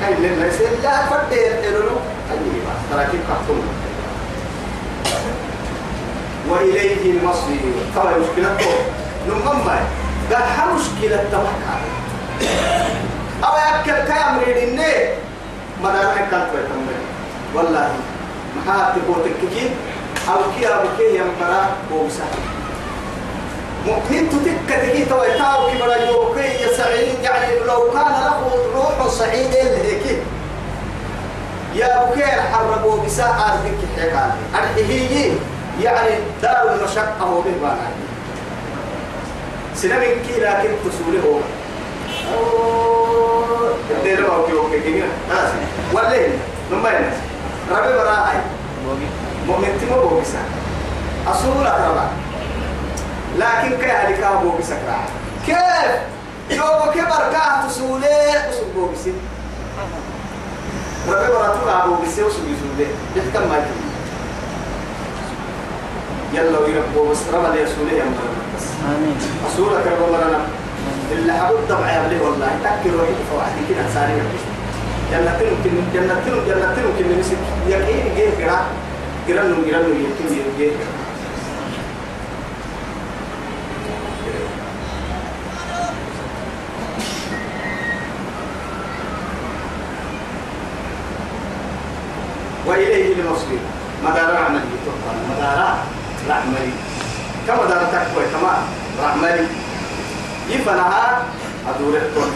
[0.00, 1.06] كاي لنا يصير لا
[1.68, 1.96] الرأي
[2.30, 3.60] أيوة تراكيب كحكم
[6.50, 7.60] وإليه المصير.
[7.96, 8.70] طبعا مشكلته
[9.28, 9.68] نمم
[10.30, 10.38] ده
[10.74, 11.76] مشكلة توقع
[13.44, 14.92] أو يأكل كام ريدني
[15.82, 17.06] ما دارنا كانت بيتمرين
[17.54, 17.88] والله
[18.66, 19.70] ما تبغى تككي
[20.28, 22.24] أو كي أو كي يمبرا بوسا
[23.86, 29.08] ممكن تتك تكي توي تاو كي بلا يوكي يا سعيد يعني لو كان له روح
[29.08, 30.22] سعيد هيك
[31.74, 35.32] يا بكير حربوا بساء أرضك حكاية الحهيجي
[35.82, 36.10] يعني
[36.42, 37.88] دار المشقة هو به بانا
[39.74, 41.40] سنة من كي لكن تسوله
[42.34, 42.85] هو
[43.90, 45.50] الدير ما أوكي أوكي كينا خلاص
[45.92, 46.30] والليل
[46.72, 47.14] لما ينس
[47.70, 47.92] ربي
[48.86, 49.06] بوجي
[49.46, 50.38] مؤمن تمو بوكسا
[51.26, 52.08] أصول أقربا
[53.38, 55.04] لكن كي هلك أبو بسكرا
[55.46, 55.56] كيف
[56.50, 59.12] يوم كبر كاه تسولي أصول بوكسي
[61.08, 62.86] ربي براء أبو بسي أصول يسولي
[63.16, 63.86] يحكم ما يجي
[66.34, 68.04] يلا ويربو بس رمى لي يسولي يا
[68.56, 70.40] بس آمين أصول أقربا لنا
[71.12, 74.12] اللي حبوب طبعا يبلي والله تأكل وحيد فواحد كده ساري
[75.12, 76.14] جنة ممكن جنة
[76.48, 77.36] جنة ممكن نمسك
[77.68, 78.58] يقين جيه كده
[79.28, 80.70] جرانو جرانو يمكن جيه
[92.66, 93.58] وإليه المصير.
[94.04, 95.78] مدار عملي تقال مدار
[96.28, 96.70] رحملي
[97.46, 98.62] كما دار تكوي؟ كما
[99.04, 99.46] رحملي
[100.48, 101.22] يفنها
[101.68, 102.30] أدورتكم.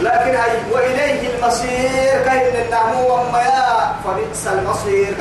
[0.00, 5.16] لكن هاي وإليه المصير كاين النعمو وما يا فبئس المصير.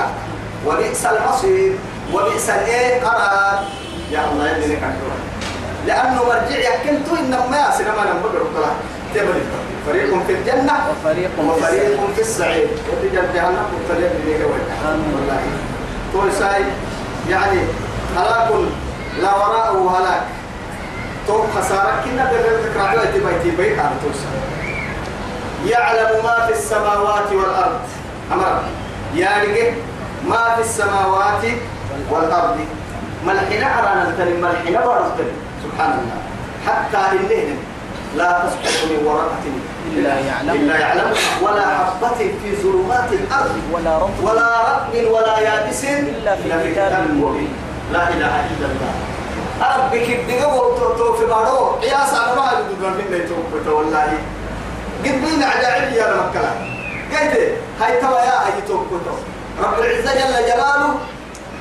[0.66, 1.74] وبئس المصير.
[2.14, 3.64] وبئس الإيه؟ قرار.
[4.12, 4.96] يا الله يدري كان
[5.88, 8.44] لأنه مرجع يكنتو إنما يا سينما نمبر
[9.16, 9.42] تبري
[9.88, 14.44] فريق في الجنة وفريق في وفريق في السعير وتجد جهنم وفريق في.
[15.16, 15.40] والله.
[16.14, 16.64] طول ساي
[17.30, 17.60] يعني
[18.18, 18.50] هلاك
[19.22, 20.22] لا وراءه هلاك.
[21.28, 24.30] تو خسارة كنا بغيرتك راعي بيتي بيت على توسع
[25.66, 27.80] يعلم ما في السماوات والأرض.
[28.34, 28.62] أمر.
[29.16, 29.74] يا رجل
[30.28, 31.44] ما في السماوات
[32.12, 32.58] والأرض.
[33.26, 36.20] ملحنا أرانا الكلمة ملحنا ورزقنا سبحان الله.
[36.68, 37.58] حتى إنهم
[38.16, 39.46] لا تسقط من ورقة
[39.92, 40.50] إلا يعلم.
[40.50, 41.14] إلا يعلم.
[41.42, 43.56] ولا حبة في ظلمات الأرض.
[43.74, 47.54] ولا رب ولا رطب ولا يابس إلا في كتاب مبين.
[47.94, 49.17] لا إله إلا الله.
[49.62, 51.80] ربك الدقوا تو في بارو.
[51.84, 54.18] يا سلام ما يدور من بيتو والله.
[55.04, 56.52] قد بين عجائب يا مكلا
[57.12, 57.34] قلت
[57.82, 58.74] هاي توا يا هاي تو
[59.64, 60.96] رب العزة جل جلاله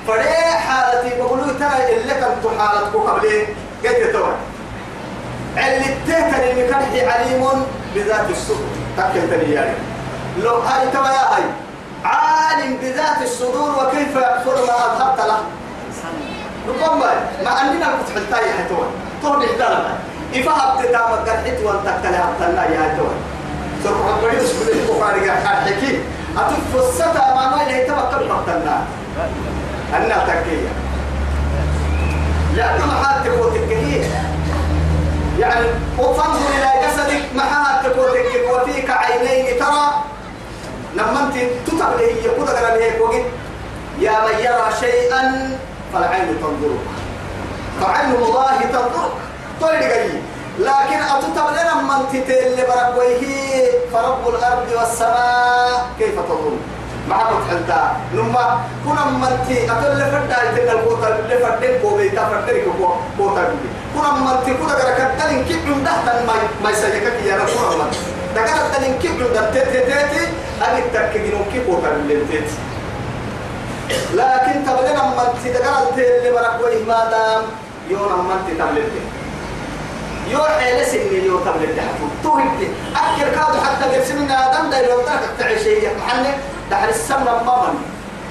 [0.07, 3.47] فري حالتي بقولوا ترى اللي كنت حالتك قبلي.
[3.85, 4.33] قلت توا.
[5.57, 7.43] اللي تهتني مكرح عليم
[7.95, 8.73] بذات الصدور.
[8.97, 9.75] تكلتني يعني
[10.43, 11.45] لو هاي تبا يا هاي.
[12.05, 15.39] عالم بذات الصدور وكيف يكفر ما أظهرت له.
[16.69, 18.91] ربما ما عندنا الفتح التاي حتوان
[19.23, 19.99] طول إحدانا
[20.35, 23.17] إفهم تتام الدرحت وانتكتلي عبتنا يا حتوان
[23.85, 26.01] سرق ربنا يسبب البخاري قاعد حكي.
[26.37, 28.85] أتف الستا ما ما توكل مقتلنا
[29.95, 30.69] أنا تكية
[32.57, 34.05] لأنه محال تقول تكيه
[35.39, 35.67] يعني
[35.99, 39.87] وفنظر إلى جسدك محال تقول تكيه وفيك عينين ترى.
[40.95, 41.35] لما أنت
[41.67, 42.49] تتبع هي يقول
[43.01, 43.25] وقت.
[43.99, 45.51] يا من يرى شيئا
[45.93, 46.77] فالعين تنظر.
[47.81, 49.09] فعين الله تنظر.
[49.61, 50.23] طيب قليل
[50.59, 55.87] لكن أتتبع لنا من تتل بركويه فرب الأرض والسماء.
[55.99, 56.57] كيف تظن؟
[57.09, 58.45] مع متحلتا نما
[58.85, 62.59] كنا من تي أتل لفتا يتل القوتا لفتن كوبي تفتن
[63.19, 63.45] كوتا
[63.95, 66.13] كنا من تي كنا قرأ كتلين من دهتا
[66.63, 67.87] ما يسجكك يا رسول الله
[68.35, 70.23] التلين كيف من دهتا تتتي
[70.67, 72.51] أنك تكينو كيف كوتا للتت
[74.15, 77.43] لكن تبلنا من تي دقال التل بركويه ما دام
[77.91, 79.03] يوم تي تبلتي
[80.31, 85.01] يو حيل سنين يو قبل الدحفو توهبت أكر كادو حتى قرسم من آدم دا يلو
[85.01, 86.25] ترك تعيشي محل
[86.71, 87.75] دحر السمنة ماما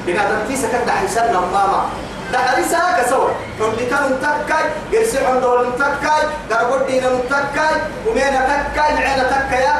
[0.07, 1.85] بنا دمتيسة كان دحر السمنة ماما
[2.33, 7.75] دحر ساكا سوا اللي كانوا نتكاي قرسي عندهم نتكاي قربوا دينا نتكاي
[8.07, 8.41] ومينا
[8.73, 8.93] تكاي.
[8.93, 9.75] معينا تكايا.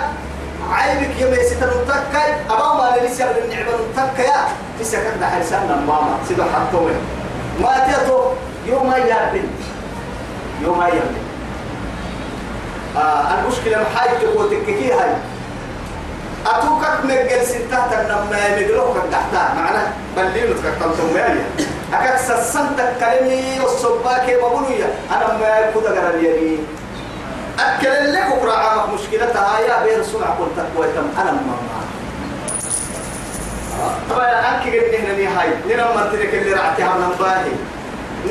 [0.71, 4.47] عيبك يوم يسيتا نتكاي أبا ما لنسي على النعمة نتكايا
[4.79, 6.91] لسه كان دحر السمنة ماما سيدو حطوه
[7.61, 8.19] ما تيتو.
[8.67, 9.47] يوم يابن
[10.61, 11.15] يوم يابن
[12.97, 15.09] آه المشكلة محايد تقول تككي هاي.
[16.45, 21.45] أتوكك نقل ستة تنمى مقلوك تحتها معنا بلين تكتم تمويا
[21.93, 26.65] أكاك سسنت كلمي والصباك مبنوية أنا ما يكود أقرأ اليمين
[27.59, 29.59] أكل لك عامك مشكلتها.
[29.59, 31.55] يا بير سمع قلت تقوى تم أنا ماما
[34.09, 37.51] طبعا أنك قد نهنني هاي نرمى تلك اللي رعتها من باهي.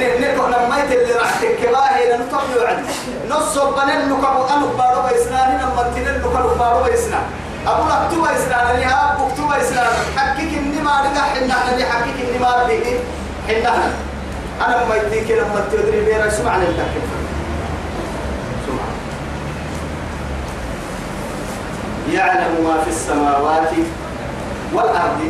[0.01, 2.89] نكو نميت اللي راح تكباه لأنه طبيعي عندي
[3.31, 7.19] نص بنن نكبو أنو بارو بيسنا نما تنن نكبو بارو بيسنا
[7.67, 9.83] أقول أكتب بيسنا أنا أب أكتب بيسنا
[10.17, 12.91] حقك إني ما رجع حنا أنا حقك إني ما رجع
[13.49, 13.75] حنا
[14.67, 16.69] أنا ما يديك لما تدري بينا سمع لك
[18.67, 18.85] سمع
[22.13, 23.71] يعلم ما في السماوات
[24.73, 25.21] والأرض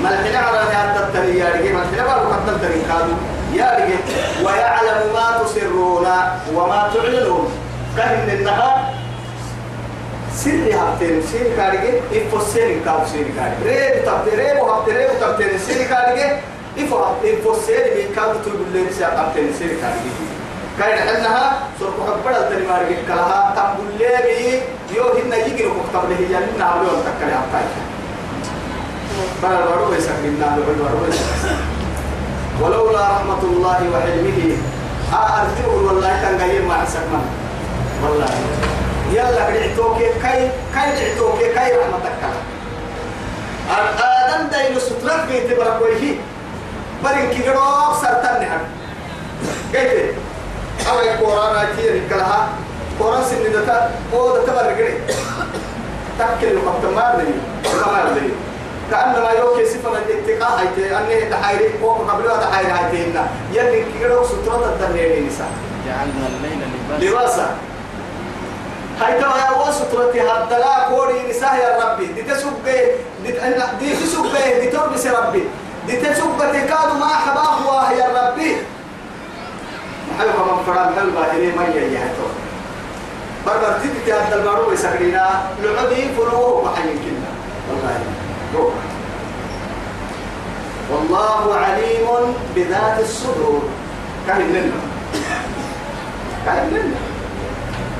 [0.00, 3.14] الحين على هذا الترياري ما الحين بارو قد الترياري
[3.54, 4.00] يا رجل
[4.46, 6.06] ويعلم ما تسرون
[6.54, 7.48] وما تعلنون.
[7.96, 8.78] كهن النهار
[10.34, 15.58] سر هبتين سر كارجة إفو سر كاو سر كارجة ريب تبت ريب وهبت ريب تبتين
[15.58, 16.40] سر كارجة
[16.78, 20.12] إفو إفو سر من كاو تقول لي سر تبتين سر كارجة
[20.78, 24.60] كاين حنها سرق حبر التنمار كلها تقول لي
[24.96, 27.42] يو هن لك كتب له يعني نعمل تكلم
[29.98, 31.56] يسكن نعمل بارو يسكن
[32.60, 34.40] ولولا رحمة الله وعلمه
[35.12, 37.20] أرجو والله غير ما حسكنا
[38.02, 38.30] والله.
[39.12, 42.22] يلا قرعتوك كاي كاي قرعتوك كاي رحمتك.
[43.70, 46.14] آدم دايلو سترك بيت بركويه
[47.04, 47.60] برين كيرو
[48.00, 48.62] سرطان نحن
[49.74, 50.14] قلت
[50.90, 52.48] أما القرآن كثير كلها
[53.00, 54.94] قرآن سن دتا أو دتا برقري
[56.18, 58.28] تكل لقب تمارني تمارني
[58.92, 63.12] كأنما يوكي صفة الاتقاء هايتي أني تحايري فوق قبلها تحايري هايتي
[63.52, 65.52] يلي كيرو سترة الدنيا نساء
[65.86, 66.60] جعلنا الليل
[67.00, 67.56] لباسا.
[69.00, 72.06] ترى يا وسطرتي هدلا كوري نساء يا ربي.
[72.06, 72.52] دي تسوق
[73.80, 74.26] دي تسوق
[74.60, 75.44] دي تربس ربي
[75.86, 78.56] دي تسوق تكاد ما حباه واه يا ربي.
[80.10, 82.26] محل كمان فرام حل باهري ما يجي هتو.
[83.46, 87.30] بربر تيجي تهدل البارو يسكرينا لعبي فروه وحين كنا
[87.68, 88.21] والله.
[90.92, 92.06] والله عليم
[92.56, 93.62] بذات الصدور.
[94.26, 94.80] كان لنا
[96.46, 96.96] كان لنا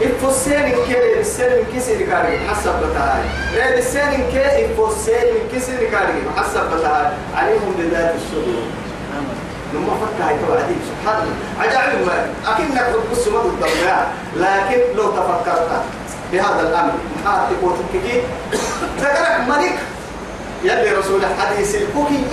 [0.02, 3.22] الفسين كي السين كسر كاري حسب بتاعي.
[3.54, 7.12] لا السين كي الفسين كسر كاري حسب بتاعي.
[7.36, 8.62] عليهم بذات الصدور.
[9.74, 11.36] لما فكر هاي توعدي سبحان الله.
[11.60, 15.82] عجائب ما أكنك بتبص ما تضمنها لكن لو تفكرت
[16.32, 16.92] بهذا الأمر.
[17.24, 18.20] ما تقول تكيكي.
[19.00, 19.78] ذكرك ملك.
[20.64, 22.24] يلي رسول الحديث الكوكي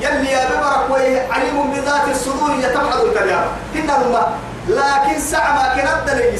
[0.00, 3.46] يلي يا ببرك وي عليم بذات الصدور يتبعد الكلام.
[3.74, 4.34] كنا لما
[4.68, 6.38] لكن ساعة ما كانت دليل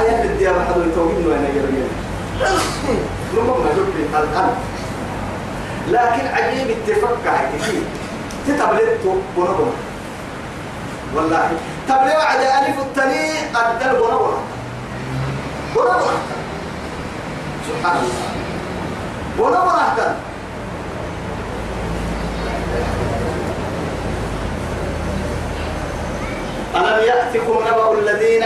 [0.00, 1.88] أيام الديابة حدو يتوقين وأنا يرمين
[3.34, 4.56] لما ما جبت القلب.
[5.88, 7.16] لكن عجيب اتفق
[7.58, 7.82] كثير
[8.46, 9.00] تتبلت
[9.36, 9.70] بنظم
[11.14, 11.50] والله
[11.88, 14.32] تبلي وعد ألف بنا بنا بنا
[15.76, 16.00] بنا
[17.68, 18.31] سبحان الله.
[19.38, 20.16] بنا بنا
[26.76, 28.44] ألم يأتكم نبأ الذين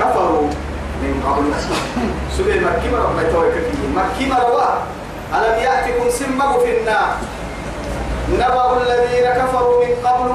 [0.00, 0.48] كفروا
[1.02, 1.52] من قبل؟
[2.38, 4.82] سبيل مكي مرة بيتوي كفيه مكي مرة
[5.34, 7.16] ألم يأتكم سمه في النار؟
[8.32, 10.30] نبأ الذين كفروا من قبل.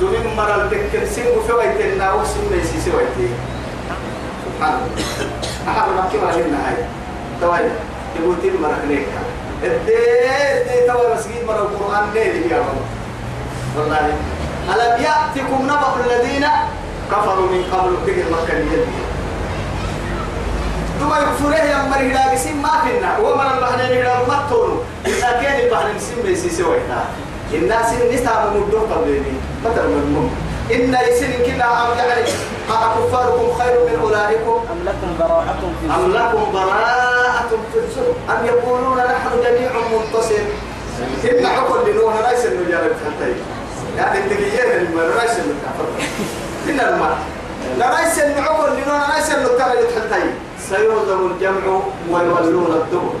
[0.00, 3.30] دون مرة الذكر سمه في ويت النار وسمه يسي سويته
[4.44, 5.55] سبحان الله.
[5.68, 6.76] أحد مكي مرة لنا هاي؟
[7.40, 7.58] توي
[8.20, 9.06] يقول تيم مرة ليك
[9.64, 12.62] الدين توي مسجد مرة القرآن ليه يا
[13.76, 14.14] والله.
[14.74, 16.46] ألم يأتكم نبأ الذين
[17.10, 18.86] كفروا من قبل؟ تجد مكة اليد
[21.00, 23.18] ثم يكفره يا مري لا بسم ما فينا.
[23.18, 27.04] ومن البحرين لا مطول إذا كان البحرين سم بيسي سوينا
[27.54, 29.32] الناس النساء ممدوه قبلني
[29.64, 30.30] مثل من
[30.72, 32.28] إن يسن كنا أم يعني.
[32.70, 38.96] أكفاركم خير من أولئكم أم لكم براءة في أم لكم براءة في الزهر أم يقولون
[38.98, 40.44] نحن جميع منتصر.
[41.30, 43.32] إن حكم لنوح ليس النجارة حتى
[43.96, 45.88] يعني التقيين لما ليس النجارة
[46.68, 46.76] إن
[47.78, 50.20] لا ليس النعقل لنوح ليس النجارة حتى
[50.68, 53.14] سيهزم الجمع ويولون الدبر.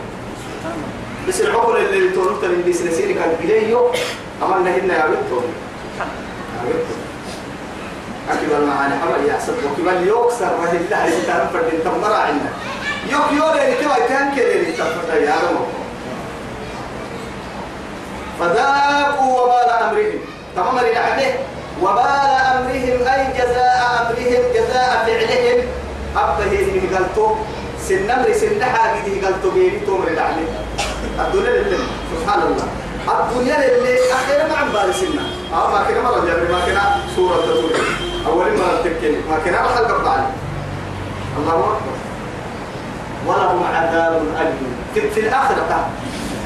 [1.28, 3.76] بس العقل اللي تقولوا من بيسنسيني كان إليه
[4.42, 5.36] أمرنا هنا يا بنتو
[5.98, 7.05] يا بنتو
[8.76, 12.50] المعاني حمل يحسب وكبال يوكسر رهي الله يتعرف فردين تمرا عنا
[13.10, 15.64] يوك يولي نتوى يتهنك لي تفتا يا رمو
[18.40, 20.18] فذاقوا وبال أمرهم.
[20.56, 21.32] تمام لنعمه
[21.82, 25.66] وبال أمرهم أي جزاء أمرهم جزاء فعلهم.
[26.16, 27.34] أبه هي قلتو
[27.88, 30.48] سنمر سن حاجة قلتو بيني تومر العلم
[31.20, 31.78] الدنيا لله
[32.12, 32.68] سبحان الله.
[33.08, 35.22] الدنيا لله أخيرا ما عم بارسنا
[35.52, 37.70] أه ما كنا مرة جابر ما كنا سورة تقول.
[38.26, 38.46] أول
[39.28, 40.24] ما كنا الحلقة بعد
[41.38, 41.96] الله أكبر.
[43.26, 44.76] ولهم عذاب أليم.
[44.94, 45.88] في, في الآخرة.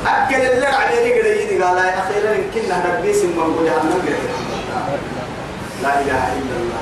[0.06, 4.02] أكل اللي عليه قد يجي قال أخيرا يمكن أن نبيس من جهنم
[5.82, 6.80] لا إله إلا الله.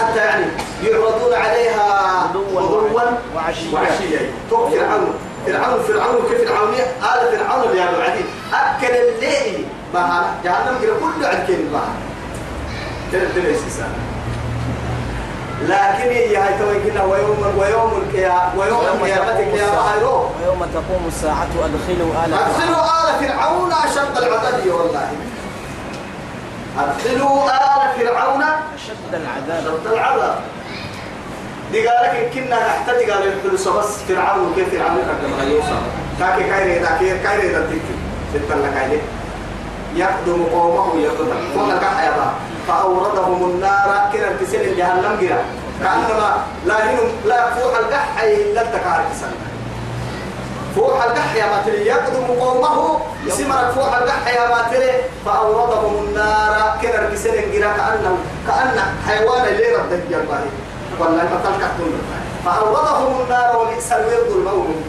[0.00, 0.44] حتى يعني
[0.82, 3.00] يعرضون عليها غدوا
[3.34, 5.14] وعشيا وعشيا تو فرعون.
[5.46, 9.64] فرعون فرعون كيف فرعون آل فرعون اللي هذا عديد أكل الليل.
[9.94, 11.72] بها جهنم كله عن كين
[15.68, 22.24] لكن هي هاي توي كنا ويوم ويوم القيامة ويوم القيامة القيامة ويوم تقوم الساعة أدخلوا
[22.24, 25.08] آل أدخلوا آل فرعون أشد العذاب والله.
[26.78, 28.42] أدخلوا آل فرعون
[28.74, 29.64] أشد العذاب.
[29.64, 30.38] شرط العذاب.
[31.72, 35.82] دي قالك كنا نحتاج قال الفلوس بس فرعون وكيف فرعون قدم يوسف.
[36.20, 37.80] كاكي كايري داكي كايري داكي
[38.34, 39.00] ستلا كايري
[39.96, 42.32] يقدم قومه يقدم ولا كحيبا
[42.68, 45.44] فأوردهم النار كنا تسل جهنم جرا.
[45.82, 49.40] كأنما لا هنم لا فوح القحي إلا التكارك سنة.
[50.76, 54.92] فوح القح يا ماتري يقدم قومه يسمرك فوح القح يا ماتري.
[55.26, 60.46] فأوردهم النار كنا ركسين جرا كأنه كأن حيوان اللي رد الجبال
[60.98, 61.92] والله ما تلقى كل
[62.44, 64.82] فأوردهم النار وبئس الورد المولود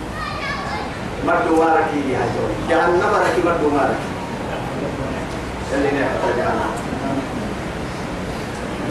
[1.25, 4.09] مردو ماركي يا جوي جهنم ركي مردو ماركي.
[5.73, 6.37] اللي نحتاج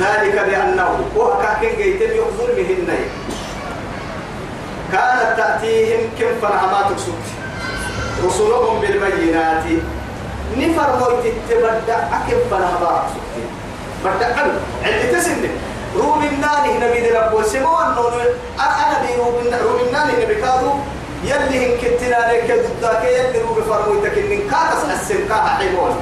[0.01, 2.88] ذلك بأنه وكاكين جيتم يخزر بهن
[4.92, 7.26] كانت تأتيهم كم فرعمات سوت
[8.24, 9.64] رسلهم بالبينات.
[10.57, 13.44] نفر مويت تبدأ أكم فرعمات سوت
[14.05, 15.51] بدأ قلب عندي تسنة.
[15.96, 17.86] روم الناني نبي رب وسمون
[18.61, 19.16] أنا بي
[19.62, 20.72] روم الناني نبي كادو
[21.24, 25.96] يلي هن كتنا لك ضدك يلي روم فرمويتك إن كاتس السنكاها حيوان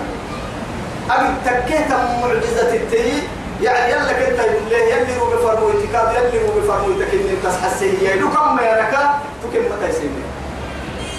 [1.10, 1.90] أبي تكيت
[2.22, 3.22] معجزة التي
[3.62, 8.28] يعني يلا كنت يقول له يلي روبي فرمويتك يلي روبي فرمويتك إن تصحى السيئة لو
[8.30, 10.22] كم ما يركا تكم متى يسيني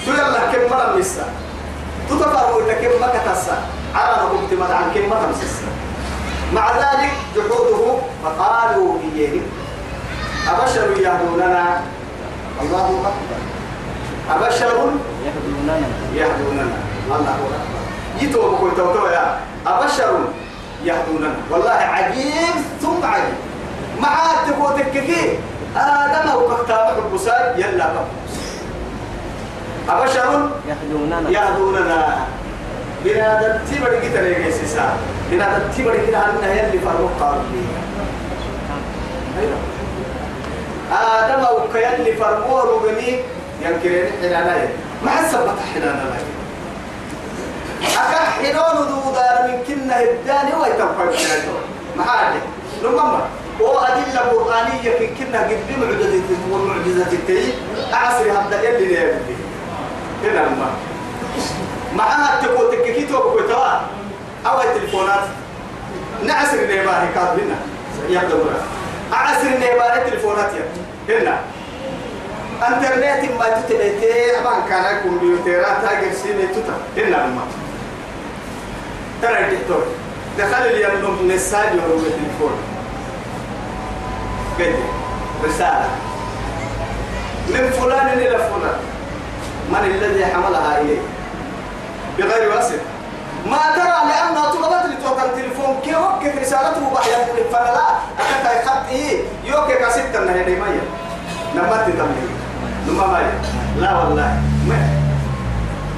[0.05, 1.25] تو يلا كم مرة مسا
[2.09, 3.57] تو تفرمويتك كم ما كتسا
[3.95, 5.69] على نبوك تمد عن كم ما تمسسا
[6.53, 9.39] مع ذلك جحوده فقالوا إياه.
[10.49, 11.81] أبشر يهدوننا.
[12.61, 13.41] الله أكبر.
[14.29, 14.91] أبشر
[15.25, 15.75] يهدوننا.
[16.13, 16.77] يهدوننا.
[17.05, 17.81] الله أكبر.
[18.21, 20.19] يتوب كنت توتو يا أبشر
[20.83, 21.33] يهدوننا.
[21.51, 22.55] والله عجيب.
[22.81, 23.33] ثم عجيب
[24.01, 24.17] مع
[24.47, 25.39] تقوتك كي
[25.75, 28.05] آدم أو كتاب البساد يلا بقى.
[29.89, 31.29] أبشر؟ يهدوننا.
[31.29, 32.17] يهدوننا.
[33.05, 34.97] بنادم تبر كده ليه سيسا.
[35.31, 37.43] بنادم تبر كده عنا يلي فرق قارب
[40.91, 43.19] آدم أو كيلي فرمور وغني
[43.61, 44.67] ينكرين حلانا
[45.03, 45.39] ما حسب
[47.83, 51.05] حلانا أكحنون دودار من كنا الداني ويتوقع
[51.97, 52.41] محاجة
[52.83, 53.27] لما
[53.59, 56.21] وأدلة قرآنية في كنا قد بمعجزة
[56.51, 57.53] ومعجزة التي
[57.93, 59.35] أعصر هذا يلي نيابي
[60.23, 60.69] هنا لما
[61.95, 63.79] معها تقول تككيتو بكوتوا
[64.45, 65.23] أو التليفونات
[66.25, 67.55] نعصر نيبار كاتبنا
[68.09, 68.63] يبدو مرة.
[69.13, 70.51] أعصر نيبار التليفونات
[71.09, 71.37] هنا
[72.67, 76.73] انترنت ما تتبتي أبان كان كمبيوترات تاجر سيني تتا.
[76.97, 77.41] هنا لما
[79.21, 79.83] ترى الدكتور
[80.37, 82.55] دخل اليوم مساج وهو التليفون.
[84.59, 84.75] قد
[85.45, 85.89] رسالة.
[87.49, 88.79] من فلان إلى فلان.
[89.69, 91.01] من الذي حملها إليه
[92.17, 92.79] بغير واسطة
[93.45, 95.79] ما ترى لأنها طلبت لتوقع التليفون.
[95.85, 97.87] كي وقف رسالته بحيا فأنا لا.
[98.19, 99.21] أكتا يخط إيه.
[99.45, 100.83] يوكي كاسيتا نهي مية.
[101.55, 102.27] نمت تملي
[102.87, 103.41] نما مية.
[103.81, 104.41] لا والله.
[104.67, 104.79] ما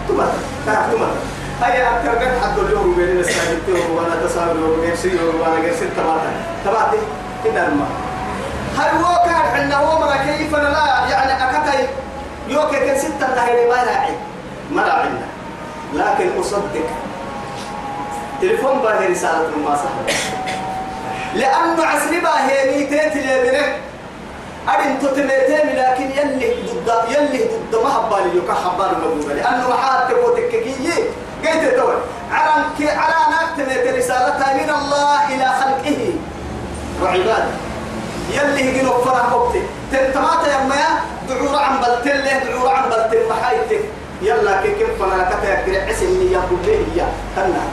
[0.08, 0.32] تمت
[0.66, 1.16] تعرف تمت
[1.64, 6.34] هيا قد حد اليوم بين الساعتين وأنا تسامل وغير سير وأنا غير سير تبعتها
[6.66, 6.98] تبعتي
[7.46, 7.88] كده الماء.
[8.78, 11.88] هل هو كان حنا هو مرا كيف أنا لا يعني أكتا
[12.48, 14.14] يوكي كان ستة نهي ما راعي.
[14.72, 15.26] ما راعينا
[15.94, 16.86] لكن أصدق.
[18.42, 20.16] تليفون باهي رسالة ما صح
[21.36, 23.76] لأنه عسري باهي ميتين تليبنه
[24.70, 26.56] أرين تتميتين لكن يلي
[26.86, 30.94] ضد يلي ضد ما هبالي يوكا حبال مبوغة لأنه محاد تبوتك كي
[31.46, 31.96] قلت توي
[32.32, 36.14] على على نكتمت رسالتها من الله إلى خلقه.
[37.04, 37.54] وعباده.
[38.34, 39.62] يلي هجنوا فرح وقتي.
[39.92, 40.84] تنتمات يا ما
[41.30, 43.84] دعور عن بلتل دعور عن بلتل محايتك
[44.22, 47.08] يلا كي كيف فلا كتا يكري عسل يا كله يا.
[47.36, 47.64] كنا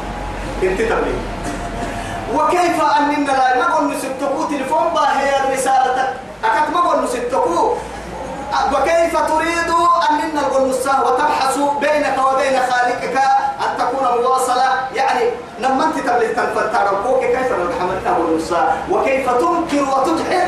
[0.63, 1.15] انت تبلي.
[2.35, 6.09] وكيف أننا لا نقول نسبتكو تليفون باهي رسالتك.
[6.45, 7.75] أكاد ما قول نسبتكو
[8.73, 9.71] وكيف تريد
[10.11, 13.17] أننا نقول نساه وتبحث بينك وبين خالقك
[13.61, 15.31] أن تكون مواصلة؟ يعني
[15.61, 16.89] لما أنت تبلي تنفتر
[17.21, 20.47] كيف نحملته والنساء وكيف تنكر وتدحر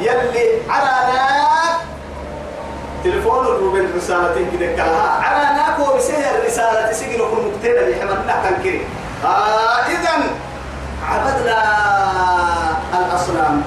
[0.00, 1.76] يلي على ناك.
[3.04, 8.86] تليفون الروبين رسالتين كده كلها على ناكو بسهر الرسالة سجن وكل مقتدى اللي حملنا تنكري
[9.24, 10.10] آه إذا
[11.08, 11.62] عبدنا
[12.98, 13.62] الأصنام.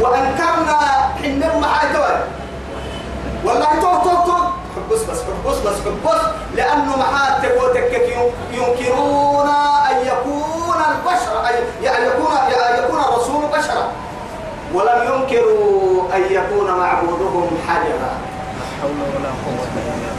[0.00, 0.78] وأنكرنا
[1.22, 2.16] حنم معاي توي
[3.44, 4.38] والله تو تو تو.
[4.76, 6.20] حبس بس حبس بس حبس.
[6.54, 7.92] لأنه محات تقوتك
[8.52, 9.48] ينكرون
[9.90, 11.34] أن يكون البشر
[11.82, 13.84] يعني يكون أن يكون الرسول بشرا.
[14.74, 18.12] ولم ينكروا أن يكون معبودهم حجرا.
[18.82, 20.12] حول ولا قوة إلا بالله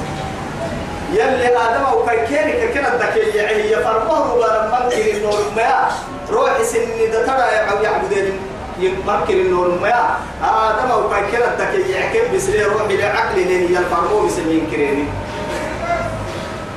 [1.13, 5.89] يلي آدم أو كيكيني كيكينا الدكي هي فرمه ربا ممكن النور ما
[6.31, 7.47] روح سن دترى
[7.83, 8.39] يعبدين
[8.79, 15.05] يمكن النور ما آدم أو كيكينا الدكي يعكب بسرير روحي لعقل لين يلفرمه بسنين كريني.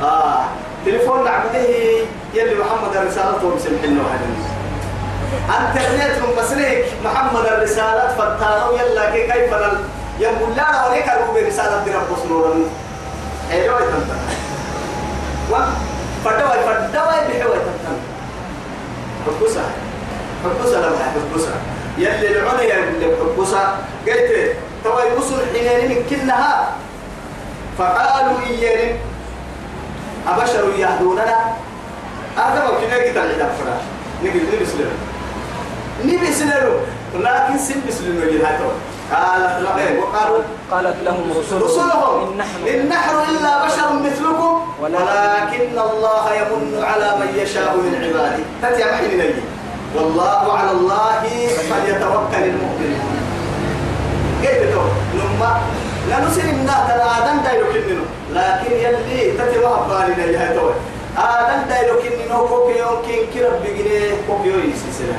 [0.02, 0.44] آه.
[0.86, 1.58] تليفون نعبده
[2.34, 4.02] يلي محمد الرسالة ومسلم حلو
[5.58, 9.78] انترنت من بسليك محمد الرسالة فتانو يلا كي كيف نل
[10.20, 12.54] يقول لا وليك أروب رسالة دي رب سنورا
[13.50, 14.18] حلوة تنتن
[15.52, 15.54] و
[16.24, 17.96] فدوي فدوي بحوي تنتن
[19.26, 19.62] حبوسة
[20.44, 21.50] حبوسة لما حبوسة
[21.98, 22.58] يلي يقول
[23.00, 23.62] لك حبوسة
[24.06, 26.72] قلت توي وصل حينين من كلها.
[27.78, 28.98] فقالوا إيين
[30.28, 31.38] أبشر يهدوننا.
[32.36, 33.82] هذا ما كنا قتل عدم فراش
[34.24, 34.92] نقول نبي سلم
[36.04, 36.80] نبي سلم
[37.14, 38.58] لكن سن سلم يجي هاي
[39.12, 41.62] قالت لا إيه وقالوا قالت لهم رسلهم.
[41.62, 42.32] رسلهم.
[42.32, 44.74] إن نحن إن نحن إلا بشر مثلكم.
[44.80, 48.44] ولكن الله يمن على من يشاء من عباده.
[48.62, 49.53] تتيا نجي.
[49.94, 51.22] والله على الله
[51.70, 53.14] فليتوكل المؤمنون.
[54.42, 54.82] كيف تو
[55.14, 55.60] نما
[56.08, 60.70] لا نسلم نا ترى آدم دايلو كننو لكن يلي تتي ما بالنا يا تو
[61.18, 65.16] آدم دايلو كننو كوكي كين كرب بيجي كوكي يوم يسيسنا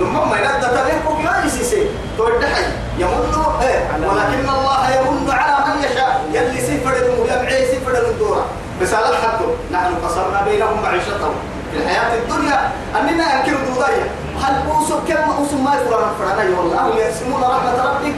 [0.00, 1.86] نما ما ينادى تبيه كوكي يوم يسيسي.
[2.18, 2.64] تودحي
[2.98, 3.80] يمن إيه.
[4.08, 6.24] ولكن الله يمن على من يشاء.
[6.32, 6.94] يلي سفر
[7.30, 8.44] يمعي سفر الدورة
[8.82, 9.40] بس على الحق
[9.72, 11.34] نحن قصرنا بينهم معيشتهم.
[11.76, 12.70] في الحياة الدنيا
[13.00, 14.06] أننا أنكر دوضايا.
[14.42, 18.14] هل أوسو كم أوسو ما القرآن الفرعاني والله يقسمون رحمة ربك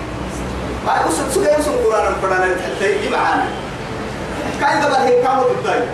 [0.86, 3.46] ما أوسو سوى يوسو القرآن حتى يجي معانا
[4.60, 5.86] كاين دبل هي كانوا دوضايا.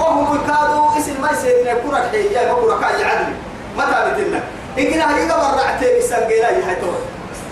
[0.00, 3.32] وهم كادوا اسم ما يسيرنا كرة حية كرة كاي عدل.
[3.78, 4.40] متى بتنا
[4.78, 6.92] إن هي قبل رعتين السنجيلا هي تو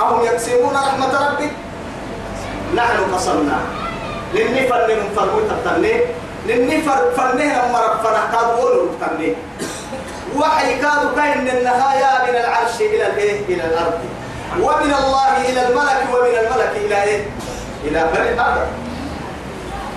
[0.00, 1.50] أهم يقسمون رحمة ربك
[2.74, 3.58] نحن قصرنا
[4.34, 5.40] للنفر من فرمو
[6.45, 9.34] تبتني للنفر فرنه لما ربنا كادوا تبتني
[10.36, 14.01] وحي كادوا كاين النهاية من العرش إلى الإيه؟ إلى الأرض.
[14.61, 17.26] ومن الله إلى الملك ومن الملك إلى إيه؟
[17.84, 18.66] إلى بني آدم.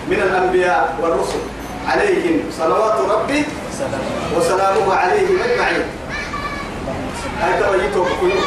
[0.07, 1.39] من الأنبياء والرسل
[1.87, 3.45] عليهم صلوات ربي
[3.77, 4.01] سلام
[4.37, 5.85] وسلامه عليهم أجمعين.
[7.41, 8.41] هاي توجيتوا بكيو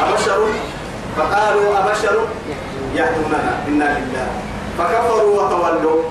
[0.00, 0.46] أبشر
[1.16, 2.26] فقالوا أبشر
[2.94, 4.26] يهدوننا إنا لله.
[4.78, 6.02] فكفروا وتولوا.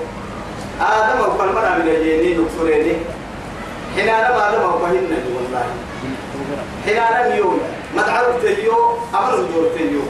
[0.80, 2.96] آدم وقال مرة من الجنين نكفريني
[3.96, 5.66] حين أنا آدم وقهن والله.
[6.84, 7.60] حين أنا يوم
[7.96, 10.00] ما تعرف تيو أمر دور تيو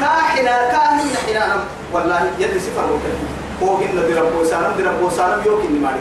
[0.00, 1.56] كا حنا كا هن حين أنا
[1.92, 3.26] والله يد سفر وكذي
[3.62, 5.92] هو هن دربو سالم دربو سالم يوكين ما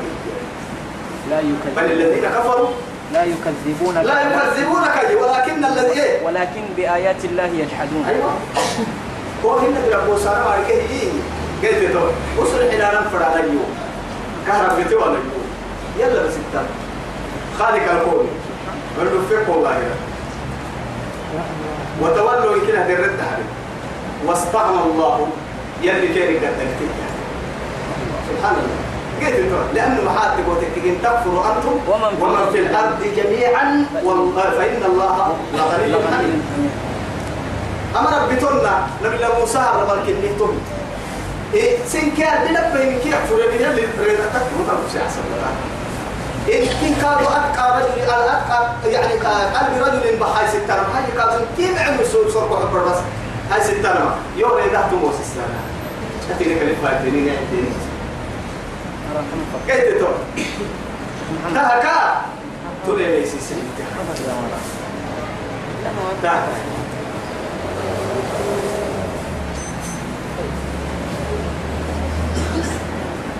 [1.30, 2.70] لا بل يكذب الذين كفروا.
[3.14, 8.06] لا يكذبونك لا يكذبونك ولكن الذي إيه ولكن بآيات الله يجحدون.
[8.10, 8.34] أيوه.
[9.45, 10.68] هو هنا ترى بوسارة ما عليك.
[10.68, 13.70] هي قلت له وصل حنا نفر على اليوم
[14.47, 15.45] كهرب بتو على اليوم
[15.99, 16.55] يلا بس انت.
[17.59, 18.27] خالق الكون.
[18.97, 19.95] قالوا فيك والله يا.
[22.01, 23.49] وتولوا كده الرد عليه
[24.25, 25.27] واستغنى الله
[25.83, 26.79] يلي كان قدرت
[28.29, 28.79] سبحان الله.
[29.19, 32.99] قلت لأنه محاتب وتكتين تكفروا أنتم ومن في ومن في الأرض.
[33.17, 33.85] جميعا
[34.57, 36.41] فإن الله لغني حميد
[37.95, 40.61] أمر بتونا نبي الله موسى رب الكنيتون
[41.54, 45.52] إيه سنكار لبه من كي أكفر من يلي رينا تكفر تنفس أحسن الله
[46.50, 52.06] إن كن كانوا أتقى رجل الأتقى يعني قلب رجل بحاي ستنا هاي كانوا كيف عمل
[52.06, 52.97] سوء سوء بحبر بس.
[53.52, 55.60] هاي ستنا يوم ريدا تموس السنة
[56.36, 57.74] أتيني كلمة فاتنين يعدين
[59.68, 60.08] كيف تتو؟
[61.56, 62.22] تهكا؟
[62.86, 63.60] تولي ليسي سنة
[66.24, 66.78] تهكا.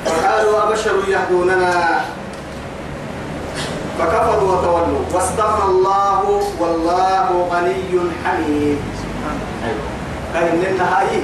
[0.10, 2.02] فقالوا أبشر يهدوننا.
[4.00, 5.04] فكفروا وتولوا.
[5.14, 7.92] واستغنى الله والله غني
[8.24, 8.80] حميد.
[10.34, 11.24] كان من النهاية.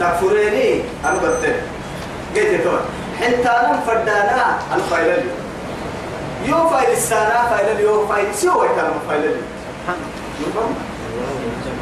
[0.00, 0.82] تكفريني.
[1.04, 1.54] أنا بتر
[2.36, 2.80] قلت تقول
[3.20, 5.24] حتى أنا فردانا أنا فايلل
[6.46, 8.34] يو فايل السنة فايلل يو فايل.
[8.34, 9.36] سيو ويتنا فايلل.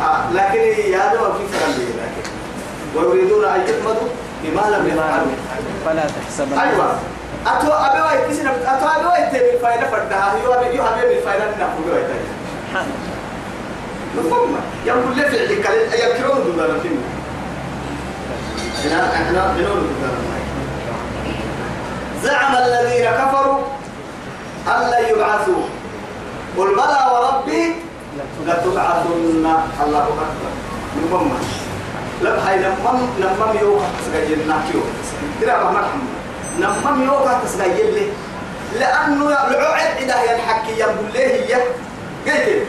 [0.02, 0.60] آه لكن
[0.92, 2.24] يا دوا في فرق لكن.
[2.96, 4.08] ويريدون أن يحمدوا
[4.42, 5.32] بما لم يفعلوا
[5.84, 6.58] فلا تحسبن
[7.46, 8.00] أتو أبي
[9.06, 10.32] واي تبي الفايده فردها.
[10.32, 10.52] ابي يو
[14.86, 15.22] يقول لي
[15.56, 17.02] كل يكرون دول الفيلم
[18.78, 19.82] إحنا إحنا بنقول
[22.22, 23.58] زعم الذين كفروا
[24.68, 25.62] أن لن يبعثوا.
[26.58, 27.64] قل بلى وربي
[28.46, 29.46] لتبعثن.
[29.86, 30.52] الله أكبر.
[30.96, 31.38] مفهوم
[32.22, 34.80] لا هاي نمم نمم يوكا تسجل ناكيو
[35.40, 36.00] كده ما مرحم.
[36.60, 38.06] نمم يوكا تسجل لي.
[38.80, 41.54] لأنه العقد إذا ينحكي ينبل له هي.
[42.26, 42.66] قلت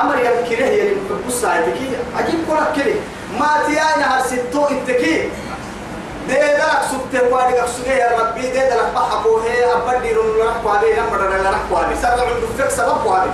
[0.00, 0.92] أمر يمكنه هي
[1.28, 2.94] بص عيتكي عجيب كرة كده
[3.40, 5.28] ما تيانا هرستو التكي
[6.28, 8.40] دي دلك سبت وادي أقصد يا ربي.
[8.40, 13.04] دي دلك بحقو هي أبدي رون لنحكو عليه نمر لنحكو عليه سرع عنده فك سبب
[13.04, 13.30] دي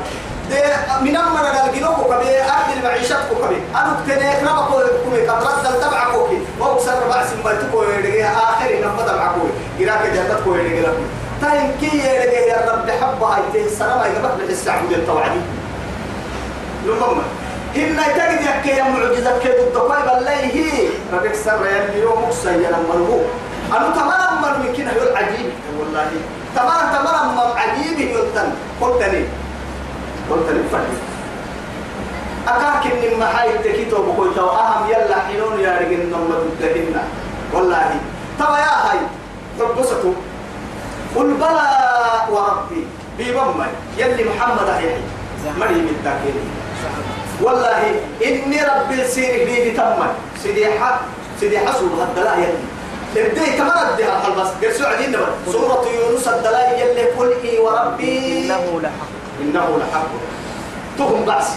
[1.03, 6.39] من أمر الجنوب كبي أرض المعيشة كبي أنا بتنيك ربكو كبي قد رد تبع كوكي
[6.61, 9.41] وهو سر بعض سمبتكو يدقي آخر نفض معكو
[9.81, 11.07] إراك جنتكو يدقي لكم
[11.41, 15.41] تاين كي يدقي يا رب حبها هاي السلام يقبل بالحس عبود التوعدي
[16.87, 17.23] لمما
[17.77, 20.53] إن تجد يك يا معجزة كده الدقاي بالله
[21.13, 23.25] ربك سر يلي يوم مكسيا مرغوب
[23.73, 26.11] أنا تمام من يمكن هو عجيب والله
[26.57, 28.49] تمام تمام عجيب يلتن
[28.81, 29.25] قلت لي
[30.31, 30.95] قلت لي فرد
[32.49, 37.03] أكاك إن ما هاي تكيتو بقول تو أهم يلا حينون يا رجل نوم تدهنا
[37.53, 37.91] والله.
[38.39, 38.99] ترى يا هاي.
[39.59, 40.15] تبصتوا
[41.17, 41.67] قل بلى
[42.31, 42.87] وربي.
[43.19, 43.61] بمم
[43.99, 44.97] يلي محمد أحيي
[45.61, 46.35] مريم التاكيد
[47.43, 50.01] والله إني ربي سيري بي تم
[50.43, 51.01] سيدي حق
[51.41, 52.65] سيدي حسو هالدلاء يلي.
[53.17, 55.17] ابدي تمرد بها البس قرسوا عدين
[55.53, 58.45] سورة يونس الدلاء يلي قل إي وربي.
[58.45, 59.20] إنه لحق.
[59.41, 60.11] إنه لحق.
[60.99, 61.49] تهم بأس.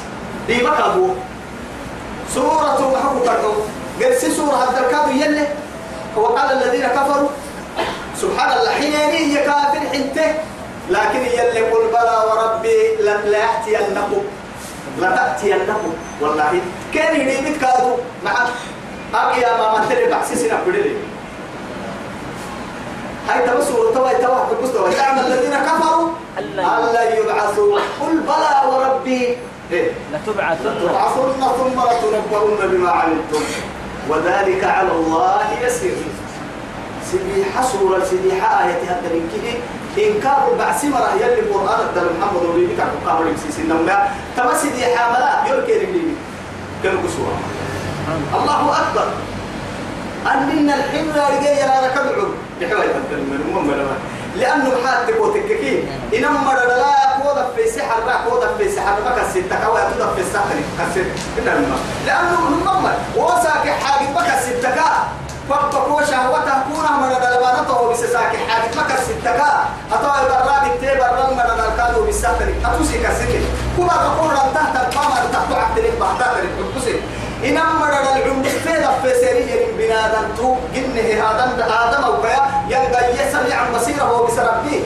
[0.48, 1.08] دي بكابو
[2.34, 3.54] سورة محبو كردو
[4.02, 5.48] قرسي سورة الدركاد يلي.
[6.16, 7.30] وقال الذين كفروا
[8.22, 10.30] سبحان الله حين يلي كافر حنته.
[10.90, 14.24] لكن يلي قل بلى وربي لأتينكم
[15.00, 15.94] لتأتينكم.
[16.22, 16.62] والله
[16.94, 18.48] كان يريد كادو نعم
[19.16, 20.98] أبي يا ماما تري بحسي سنة بدري
[23.30, 27.80] هاي تبى سورة تبى تبى تبص يعمل الذين كفروا ألا يبعثوا.
[28.02, 29.38] قل بلى وربي.
[29.72, 29.92] إيه.
[30.14, 30.66] لتبعثن.
[30.66, 33.44] لتبعثن ثم لتنبؤن بما عملتم
[34.10, 35.96] وذلك على الله يسير.
[37.12, 39.54] سيدي حصورة سيدي آية هذا من كده.
[39.94, 44.08] إنكار البعث مرة يلي القرآن الدل محمد ولي بك قبل يمسيس إنما
[44.38, 46.04] تما سيدي حاملا يركي رجلي
[46.84, 47.34] كانوا قسوة
[48.34, 49.08] الله أكبر.
[50.34, 52.28] أننا الحين لا رجال كدعو
[52.62, 53.70] بحوالي تنتظر من المهم
[54.36, 58.96] لأنه حاد تكوتككين إنما لا كودا في سحر لا كودا في سحر.
[59.06, 61.08] ما كسيت تكوا كودا في سحر كسيت
[61.40, 64.10] إنما لأنه نمم وساك حاجة.
[64.16, 64.90] ما كسيت تكا
[65.50, 68.76] فبقوا شهوته كونا من دلبانته بسساك حاجة.
[68.76, 73.44] ما كسيت تكا أتوا البراد التبر رم من الكادو بالسحر أتوسي كسيت
[73.78, 76.34] كوبا بقول رم تحت القمر تحت عبد الله تحت
[77.44, 83.12] الكرسي إنما رد العمر فيدا في سرية بنادم تو جنه آدم آدم أو كيا يلقى
[83.14, 84.84] يسمع عن بصيره بسربي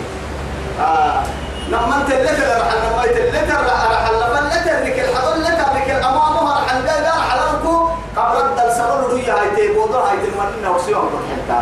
[0.81, 1.23] آه
[1.69, 6.61] لما انت اللتر رح لما انت اللتر رح لما اللتر لك الحضر لتر لك الأمامها
[6.61, 7.87] رح الجاي رح لركو
[8.17, 11.09] قبل الدل سرور رجع هاي تيبوضر هاي تلمننا وسيوم
[11.49, 11.61] حتى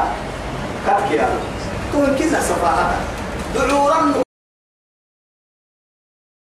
[0.88, 1.30] كتك يا
[1.94, 2.92] تقول كذا صفاحة
[3.56, 4.25] دعورا